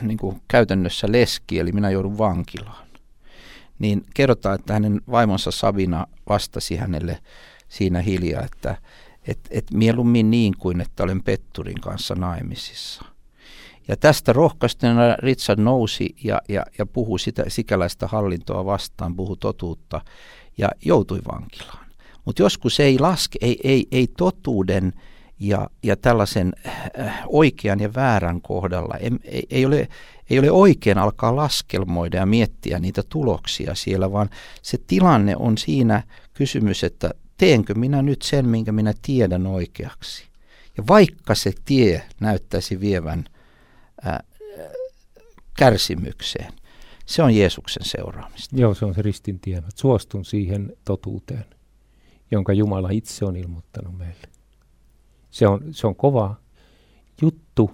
niin 0.03 0.19
kuin 0.19 0.41
käytännössä 0.49 1.07
leski, 1.11 1.59
eli 1.59 1.73
minä 1.73 1.91
joudun 1.91 2.19
vankilaan. 2.19 2.87
Niin 3.79 4.05
kerrotaan, 4.15 4.55
että 4.55 4.73
hänen 4.73 5.01
vaimonsa 5.11 5.51
Sabina 5.51 6.07
vastasi 6.29 6.77
hänelle 6.77 7.19
siinä 7.69 8.01
hiljaa, 8.01 8.45
että 8.45 8.77
et, 9.29 9.39
et 9.51 9.67
mieluummin 9.75 10.31
niin 10.31 10.55
kuin, 10.59 10.81
että 10.81 11.03
olen 11.03 11.23
Petturin 11.23 11.81
kanssa 11.81 12.15
naimisissa. 12.15 13.05
Ja 13.89 13.97
tästä 13.97 14.33
rohkaistuna 14.33 15.17
Richard 15.19 15.61
nousi 15.61 16.15
ja, 16.25 16.41
ja, 16.49 16.65
ja 16.79 16.87
puhui 16.87 17.19
sitä 17.19 17.45
sikäläistä 17.49 18.07
hallintoa 18.07 18.65
vastaan, 18.65 19.17
puhui 19.17 19.37
totuutta 19.37 20.01
ja 20.59 20.69
joutui 20.85 21.21
vankilaan. 21.33 21.87
Mutta 22.25 22.43
joskus 22.43 22.81
ei 22.81 22.99
laske, 22.99 23.39
ei, 23.41 23.61
ei, 23.65 23.87
ei 23.93 24.07
totuuden 24.07 24.93
ja, 25.39 25.71
ja 25.83 25.97
tällaisen 25.97 26.53
äh, 26.99 27.23
oikean 27.27 27.81
ja 27.81 27.95
väärän 27.95 28.41
kohdalla, 28.41 28.97
ei, 28.97 29.11
ei, 29.25 29.47
ei, 29.51 29.67
ole, 29.67 29.89
ei 30.31 30.39
ole 30.39 30.51
oikein 30.51 30.99
alkaa 30.99 31.37
laskelmoida 31.37 32.17
ja 32.17 32.27
miettiä 32.27 32.79
niitä 32.79 33.03
tuloksia 33.09 33.75
siellä, 33.75 34.13
vaan 34.13 34.31
se 34.63 34.79
tilanne 34.87 35.37
on 35.37 35.59
siinä 35.59 36.03
kysymys, 36.35 36.85
että 36.85 37.11
teenkö 37.37 37.75
minä 37.75 38.03
nyt 38.03 38.23
sen, 38.23 38.49
minkä 38.49 38.73
minä 38.73 38.93
tiedän 39.03 39.47
oikeaksi. 39.47 40.25
Ja 40.77 40.85
vaikka 40.89 41.35
se 41.35 41.53
tie 41.65 42.03
näyttäisi 42.21 42.81
vievän 42.81 43.25
ää, 44.03 44.25
kärsimykseen, 45.59 46.53
se 47.07 47.23
on 47.23 47.35
Jeesuksen 47.35 47.85
seuraamista. 47.85 48.57
Joo, 48.57 48.75
se 48.75 48.85
on 48.85 48.95
se 48.95 49.03
ristin 49.03 49.41
tie. 49.41 49.63
Suostun 49.75 50.25
siihen 50.25 50.73
totuuteen, 50.85 51.45
jonka 52.31 52.53
Jumala 52.53 52.91
itse 52.91 53.25
on 53.25 53.37
ilmoittanut 53.37 53.99
meille. 53.99 54.34
Se 55.35 55.47
on, 55.47 55.61
se 55.71 55.87
on 55.87 55.97
kova 55.97 56.37
juttu 57.23 57.71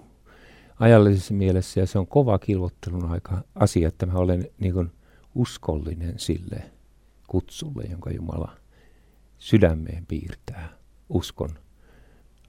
ajallisessa 0.79 1.35
mielessä 1.35 1.81
ja 1.81 1.87
se 1.87 1.99
on 1.99 2.07
kova 2.07 2.38
kilvottelun 2.38 3.11
aika 3.11 3.42
asia, 3.55 3.88
että 3.88 4.07
mä 4.07 4.12
olen 4.12 4.49
niin 4.59 4.75
kuin 4.75 4.92
uskollinen 5.35 6.18
sille 6.18 6.62
kutsulle, 7.27 7.83
jonka 7.90 8.11
Jumala 8.11 8.57
sydämeen 9.38 10.07
piirtää 10.07 10.68
uskon 11.09 11.51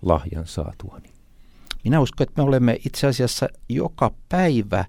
lahjan 0.01 0.47
saatuani. 0.47 1.09
Minä 1.83 1.99
uskon, 1.99 2.23
että 2.27 2.41
me 2.41 2.47
olemme 2.47 2.77
itse 2.85 3.07
asiassa 3.07 3.49
joka 3.69 4.11
päivä 4.29 4.85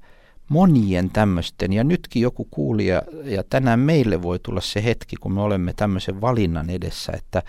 monien 0.53 1.11
tämmöisten, 1.11 1.73
ja 1.73 1.85
nytkin 1.85 2.23
joku 2.23 2.49
kuulija, 2.51 3.03
ja 3.25 3.45
tänään 3.51 3.81
meille 3.81 4.23
voi 4.23 4.38
tulla 4.38 4.61
se 4.61 4.85
hetki, 4.85 5.17
kun 5.17 5.33
me 5.33 5.41
olemme 5.41 5.73
tämmöisen 5.73 6.21
valinnan 6.21 6.71
edessä, 6.71 7.12
että, 7.17 7.43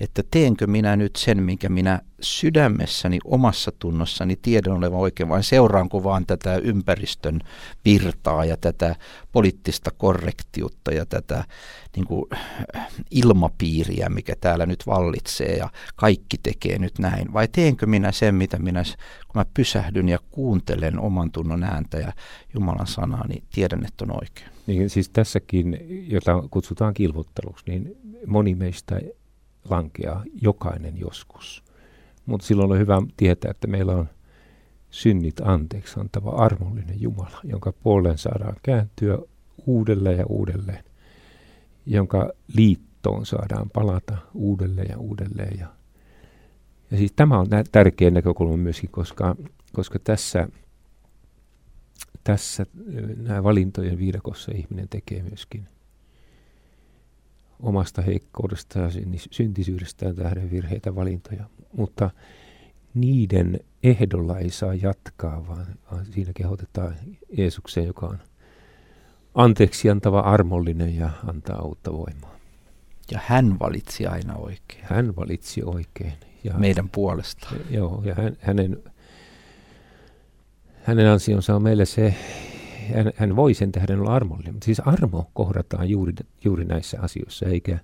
että 0.00 0.22
teenkö 0.30 0.66
minä 0.66 0.96
nyt 0.96 1.16
sen, 1.16 1.42
minkä 1.42 1.68
minä 1.68 2.00
sydämessäni, 2.20 3.18
omassa 3.24 3.72
tunnossani 3.78 4.36
tiedon 4.36 4.76
olevan 4.76 4.98
oikein, 4.98 5.28
vai 5.28 5.42
seuraanko 5.42 6.04
vaan 6.04 6.26
tätä 6.26 6.56
ympäristön 6.56 7.40
virtaa 7.84 8.44
ja 8.44 8.56
tätä 8.56 8.96
poliittista 9.32 9.90
korrektiutta 9.90 10.90
ja 10.92 11.06
tätä 11.06 11.44
niin 11.96 12.06
kuin, 12.06 12.24
ilmapiiriä, 13.10 14.08
mikä 14.08 14.34
täällä 14.40 14.66
nyt 14.66 14.86
vallitsee 14.86 15.56
ja 15.56 15.68
kaikki 15.96 16.38
tekee 16.42 16.78
nyt 16.78 16.98
näin, 16.98 17.32
vai 17.32 17.48
teenkö 17.48 17.86
minä 17.86 18.12
sen, 18.12 18.34
mitä 18.34 18.58
minä, 18.58 18.82
kun 19.28 19.40
mä 19.40 19.44
pysähdyn 19.54 20.08
ja 20.08 20.18
kuuntelen 20.30 21.00
oman 21.00 21.32
tunnon 21.32 21.62
ääntä 21.62 21.98
ja 21.98 22.12
Jumalan 22.54 22.86
sanaa, 22.86 23.26
niin 23.26 23.44
tiedän, 23.54 23.86
että 23.86 24.04
on 24.04 24.16
oikein. 24.20 24.48
Niin, 24.66 24.90
siis 24.90 25.08
tässäkin, 25.08 25.78
jota 26.08 26.42
kutsutaan 26.50 26.94
kilvotteluksi, 26.94 27.64
niin 27.68 27.96
moni 28.26 28.54
meistä 28.54 29.00
lankeaa 29.70 30.24
jokainen 30.42 30.98
joskus. 30.98 31.64
Mutta 32.26 32.46
silloin 32.46 32.72
on 32.72 32.78
hyvä 32.78 33.02
tietää, 33.16 33.50
että 33.50 33.66
meillä 33.66 33.92
on 33.92 34.08
synnit 34.90 35.40
anteeksi 35.40 36.00
antava 36.00 36.30
armollinen 36.30 37.02
Jumala, 37.02 37.40
jonka 37.44 37.72
puoleen 37.72 38.18
saadaan 38.18 38.56
kääntyä 38.62 39.18
uudelleen 39.66 40.18
ja 40.18 40.26
uudelleen, 40.26 40.84
jonka 41.90 42.32
liittoon 42.56 43.26
saadaan 43.26 43.70
palata 43.70 44.16
uudelleen 44.34 44.88
ja 44.90 44.98
uudelleen. 44.98 45.58
Ja, 45.58 45.66
ja 46.90 46.96
siis 46.98 47.12
tämä 47.16 47.38
on 47.38 47.46
tärkeä 47.72 48.10
näkökulma 48.10 48.56
myöskin, 48.56 48.90
koska, 48.90 49.36
koska 49.72 49.98
tässä, 49.98 50.48
tässä 52.24 52.66
nämä 53.16 53.44
valintojen 53.44 53.98
viidakossa 53.98 54.52
ihminen 54.54 54.88
tekee 54.88 55.22
myöskin 55.22 55.68
omasta 57.60 58.02
heikkoudesta 58.02 58.78
ja 58.78 58.90
syntisyydestään 59.30 60.16
tähden 60.16 60.50
virheitä 60.50 60.94
valintoja. 60.94 61.44
Mutta 61.76 62.10
niiden 62.94 63.60
ehdolla 63.82 64.38
ei 64.38 64.50
saa 64.50 64.74
jatkaa, 64.74 65.48
vaan, 65.48 65.66
vaan 65.90 66.06
siinä 66.06 66.32
kehotetaan 66.34 66.94
Jeesukseen, 67.38 67.86
joka 67.86 68.06
on 68.06 68.18
anteeksi 69.34 69.90
antava 69.90 70.20
armollinen 70.20 70.96
ja 70.96 71.10
antaa 71.26 71.62
uutta 71.62 71.92
voimaa. 71.92 72.36
Ja 73.10 73.20
hän 73.24 73.58
valitsi 73.58 74.06
aina 74.06 74.34
oikein. 74.34 74.80
Hän 74.82 75.16
valitsi 75.16 75.62
oikein. 75.64 76.12
Ja, 76.44 76.54
meidän 76.58 76.88
puolesta. 76.88 77.48
Joo, 77.70 78.02
ja 78.04 78.14
hän, 78.14 78.36
hänen, 78.40 78.82
hänen 80.82 81.08
ansionsa 81.08 81.56
on 81.56 81.62
meille 81.62 81.84
se, 81.84 82.14
hän, 82.94 83.12
hän 83.16 83.36
voi 83.36 83.54
sen 83.54 83.72
tähden 83.72 84.00
olla 84.00 84.14
armollinen. 84.14 84.54
Mutta 84.54 84.64
siis 84.64 84.80
armo 84.80 85.30
kohdataan 85.34 85.90
juuri, 85.90 86.12
juuri 86.44 86.64
näissä 86.64 86.98
asioissa, 87.00 87.46
eikä 87.46 87.78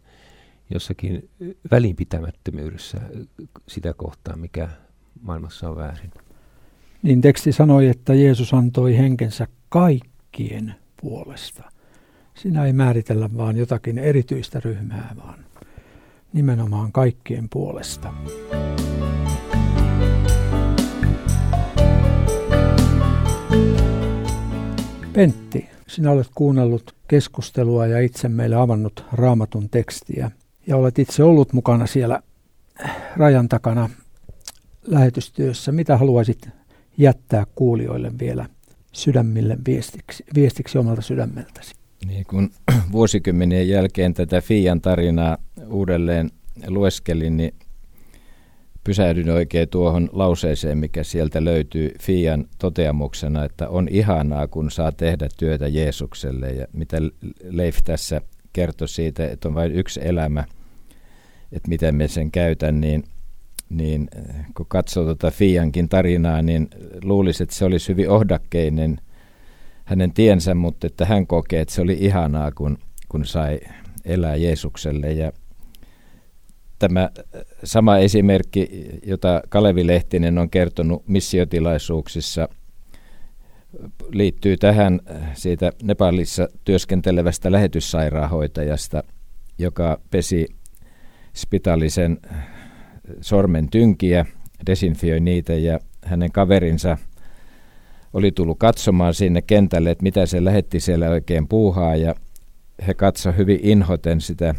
jossakin 0.75 1.29
välinpitämättömyydessä 1.71 3.01
sitä 3.69 3.95
kohtaa, 3.95 4.37
mikä 4.37 4.69
maailmassa 5.23 5.71
on 5.71 5.77
väärin. 5.77 6.11
Niin 7.03 7.21
teksti 7.21 7.53
sanoi, 7.53 7.87
että 7.87 8.15
Jeesus 8.15 8.55
antoi 8.55 8.99
henkensä 8.99 9.47
kaikkien 9.69 10.75
puolesta. 11.07 11.63
Siinä 12.35 12.65
ei 12.65 12.73
määritellä 12.73 13.31
vaan 13.37 13.57
jotakin 13.57 13.99
erityistä 13.99 14.61
ryhmää, 14.65 15.15
vaan 15.17 15.39
nimenomaan 16.33 16.93
kaikkien 16.93 17.49
puolesta. 17.49 18.15
Pentti, 25.13 25.69
sinä 25.87 26.11
olet 26.11 26.29
kuunnellut 26.35 26.95
keskustelua 27.09 27.87
ja 27.87 28.01
itse 28.01 28.29
meille 28.29 28.57
avannut 28.57 29.05
raamatun 29.13 29.71
tekstiä 29.71 30.31
ja 30.67 30.77
olet 30.77 30.99
itse 30.99 31.23
ollut 31.23 31.53
mukana 31.53 31.87
siellä 31.87 32.23
rajan 33.17 33.49
takana 33.49 33.89
lähetystyössä. 34.83 35.73
Mitä 35.73 35.97
haluaisit 35.97 36.49
jättää 36.99 37.47
kuulijoille 37.55 38.13
vielä 38.19 38.47
sydämille 38.97 39.59
viestiksi, 39.67 40.25
viestiksi 40.35 40.79
omalta 40.79 41.03
sydämeltäsi? 41.03 41.75
Niin 42.07 42.25
kun 42.27 42.51
vuosikymmenien 42.93 43.69
jälkeen 43.69 44.15
tätä 44.15 44.41
Fian 44.41 44.81
tarinaa 44.81 45.39
uudelleen 45.69 46.31
lueskelin, 46.67 47.37
niin 47.37 47.55
pysähdyin 48.85 49.31
oikein 49.31 49.69
tuohon 49.69 50.09
lauseeseen, 50.13 50.79
mikä 50.79 51.05
sieltä 51.05 51.45
löytyy 51.45 51.93
Fian 52.01 52.45
toteamuksena, 52.59 53.45
että 53.45 53.69
on 53.69 53.89
ihanaa, 53.91 54.49
kun 54.49 54.71
saa 54.71 54.93
tehdä 54.93 55.29
työtä 55.39 55.69
Jeesukselle. 55.69 56.51
Ja 56.51 56.67
mitä 56.73 56.97
Leif 57.43 57.79
tässä 57.85 58.21
kertoi 58.53 58.89
siitä, 58.89 59.29
että 59.29 59.49
on 59.49 59.55
vain 59.55 59.73
yksi 59.73 60.01
elämä, 60.03 60.45
että 61.53 61.69
miten 61.69 61.95
me 61.95 62.09
sen 62.09 62.31
käytän, 62.31 62.81
niin, 62.81 63.05
niin 63.69 64.09
kun 64.57 64.67
katsoo 64.69 65.05
tuota 65.05 65.31
Fiankin 65.31 65.89
tarinaa, 65.89 66.43
niin 66.43 66.69
luulisi, 67.03 67.43
että 67.43 67.55
se 67.55 67.65
olisi 67.65 67.89
hyvin 67.89 68.11
ohdakkeinen 68.11 69.01
hänen 69.85 70.13
tiensä, 70.13 70.55
mutta 70.55 70.87
että 70.87 71.05
hän 71.05 71.27
kokee, 71.27 71.61
että 71.61 71.75
se 71.75 71.83
oli 71.83 71.97
ihanaa, 72.01 72.53
kun, 72.53 72.79
kun 73.09 73.25
sai 73.25 73.61
elää 74.05 74.37
Jeesukselle. 74.37 75.13
Ja 75.13 75.33
tämä 76.79 77.11
sama 77.65 77.99
esimerkki, 77.99 78.89
jota 79.07 79.43
Kalevi 79.49 79.87
Lehtinen 79.87 80.39
on 80.39 80.51
kertonut 80.51 81.09
missiotilaisuuksissa, 81.09 82.49
liittyy 84.11 84.57
tähän 84.57 85.01
siitä 85.35 85.73
Nepalissa 85.83 86.49
työskentelevästä 86.65 87.53
lähetyssairaanhoitajasta, 87.53 89.03
joka 89.59 90.01
pesi 90.11 90.47
spitaalisen 91.35 92.19
sormen 93.21 93.71
tynkiä, 93.71 94.27
desinfioi 94.67 95.21
niitä 95.21 95.55
ja 95.55 95.79
hänen 96.05 96.33
kaverinsa 96.33 96.99
oli 98.13 98.33
tullut 98.33 98.59
katsomaan 98.59 99.15
sinne 99.15 99.43
kentälle, 99.43 99.91
että 99.91 100.03
mitä 100.03 100.27
se 100.27 100.45
lähetti 100.45 100.81
siellä 100.81 101.11
oikein 101.11 101.49
puuhaa 101.49 101.97
ja 101.97 102.15
he 102.87 102.95
katsoivat 102.95 103.39
hyvin 103.39 103.61
inhoten 103.63 104.21
sitä 104.21 104.55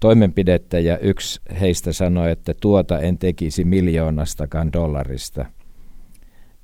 toimenpidettä 0.00 0.78
ja 0.78 0.98
yksi 0.98 1.40
heistä 1.60 1.92
sanoi, 1.92 2.30
että 2.30 2.54
tuota 2.60 3.00
en 3.00 3.18
tekisi 3.18 3.64
miljoonastakaan 3.64 4.72
dollarista. 4.72 5.46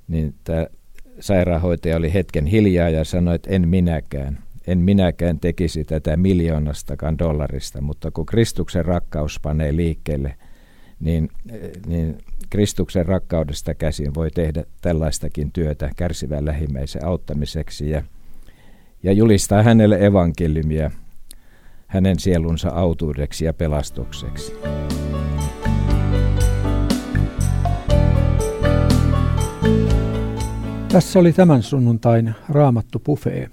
Niin 0.07 0.35
tämä 0.43 0.67
sairaanhoitaja 1.19 1.97
oli 1.97 2.13
hetken 2.13 2.45
hiljaa 2.45 2.89
ja 2.89 3.03
sanoi, 3.03 3.35
että 3.35 3.49
en 3.49 3.67
minäkään. 3.67 4.39
En 4.67 4.77
minäkään 4.77 5.39
tekisi 5.39 5.83
tätä 5.83 6.17
miljoonastakaan 6.17 7.19
dollarista, 7.19 7.81
mutta 7.81 8.11
kun 8.11 8.25
Kristuksen 8.25 8.85
rakkaus 8.85 9.39
panee 9.41 9.75
liikkeelle, 9.75 10.35
niin, 11.03 11.29
niin 11.87 12.17
Kristuksen 12.49 13.05
rakkaudesta 13.05 13.73
käsin 13.73 14.15
voi 14.15 14.31
tehdä 14.31 14.63
tällaistakin 14.81 15.51
työtä 15.51 15.89
kärsivän 15.95 16.45
lähimmäisen 16.45 17.05
auttamiseksi 17.05 17.89
ja, 17.89 18.03
ja 19.03 19.11
julistaa 19.11 19.63
hänelle 19.63 20.05
evankeliumia 20.05 20.91
hänen 21.87 22.19
sielunsa 22.19 22.69
autuudeksi 22.69 23.45
ja 23.45 23.53
pelastukseksi. 23.53 24.53
Tässä 30.91 31.19
oli 31.19 31.33
tämän 31.33 31.63
sunnuntain 31.63 32.33
Raamattu 32.49 32.99
Buffet. 32.99 33.51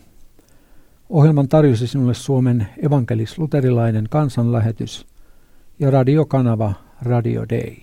Ohjelman 1.08 1.48
tarjosi 1.48 1.86
sinulle 1.86 2.14
Suomen 2.14 2.66
evankelis-luterilainen 2.82 4.06
kansanlähetys 4.10 5.06
ja 5.78 5.90
radiokanava 5.90 6.72
Radio 7.02 7.46
Day. 7.48 7.76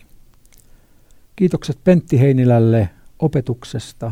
Kiitokset 1.35 1.79
Pentti 1.83 2.19
Heinilälle 2.19 2.89
opetuksesta. 3.19 4.11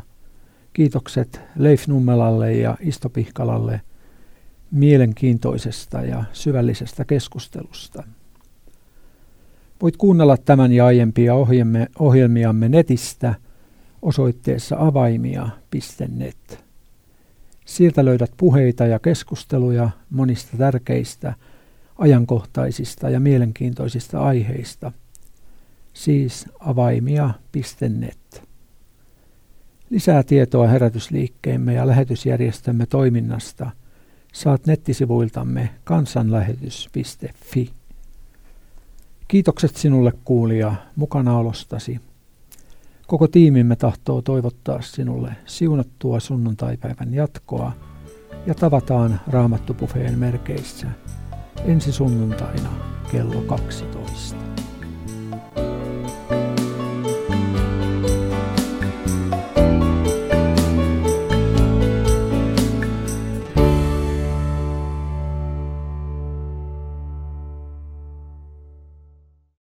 Kiitokset 0.74 1.42
Leif 1.56 1.88
Nummelalle 1.88 2.54
ja 2.54 2.78
Isto 2.80 3.10
Pihkalalle 3.10 3.82
mielenkiintoisesta 4.72 6.02
ja 6.02 6.24
syvällisestä 6.34 7.06
keskustelusta. 7.06 8.04
Voit 9.82 9.98
kuunnella 9.98 10.38
tämän 10.38 10.72
ja 10.72 10.86
aiempia 10.86 11.34
ohjelmiamme 12.00 12.70
netistä 12.70 13.36
osoitteessa 14.02 14.76
avaimia.net. 14.80 16.64
Sieltä 17.66 18.06
löydät 18.06 18.32
puheita 18.38 18.86
ja 18.86 19.00
keskusteluja 19.00 19.90
monista 20.10 20.58
tärkeistä, 20.58 21.34
ajankohtaisista 21.98 23.10
ja 23.10 23.20
mielenkiintoisista 23.20 24.20
aiheista– 24.20 24.92
siis 25.96 26.46
avaimia.net. 26.60 28.44
Lisää 29.90 30.24
tietoa 30.24 30.68
herätysliikkeemme 30.68 31.74
ja 31.74 31.88
lähetysjärjestömme 31.88 32.86
toiminnasta 32.86 33.72
saat 34.34 34.66
nettisivuiltamme 34.66 35.70
kansanlähetys.fi. 35.84 37.72
Kiitokset 39.28 39.76
sinulle 39.76 40.14
kuulija 40.26 40.76
mukanaolostasi. 40.96 42.00
Koko 43.08 43.28
tiimimme 43.28 43.76
tahtoo 43.76 44.22
toivottaa 44.22 44.82
sinulle 44.82 45.36
siunattua 45.46 46.20
sunnuntaipäivän 46.20 47.14
jatkoa 47.14 47.72
ja 48.48 48.56
tavataan 48.56 49.22
Raamattupufeen 49.28 50.20
merkeissä 50.20 50.88
ensi 51.64 51.92
sunnuntaina 51.92 52.70
kello 53.12 53.42
12. 53.42 54.45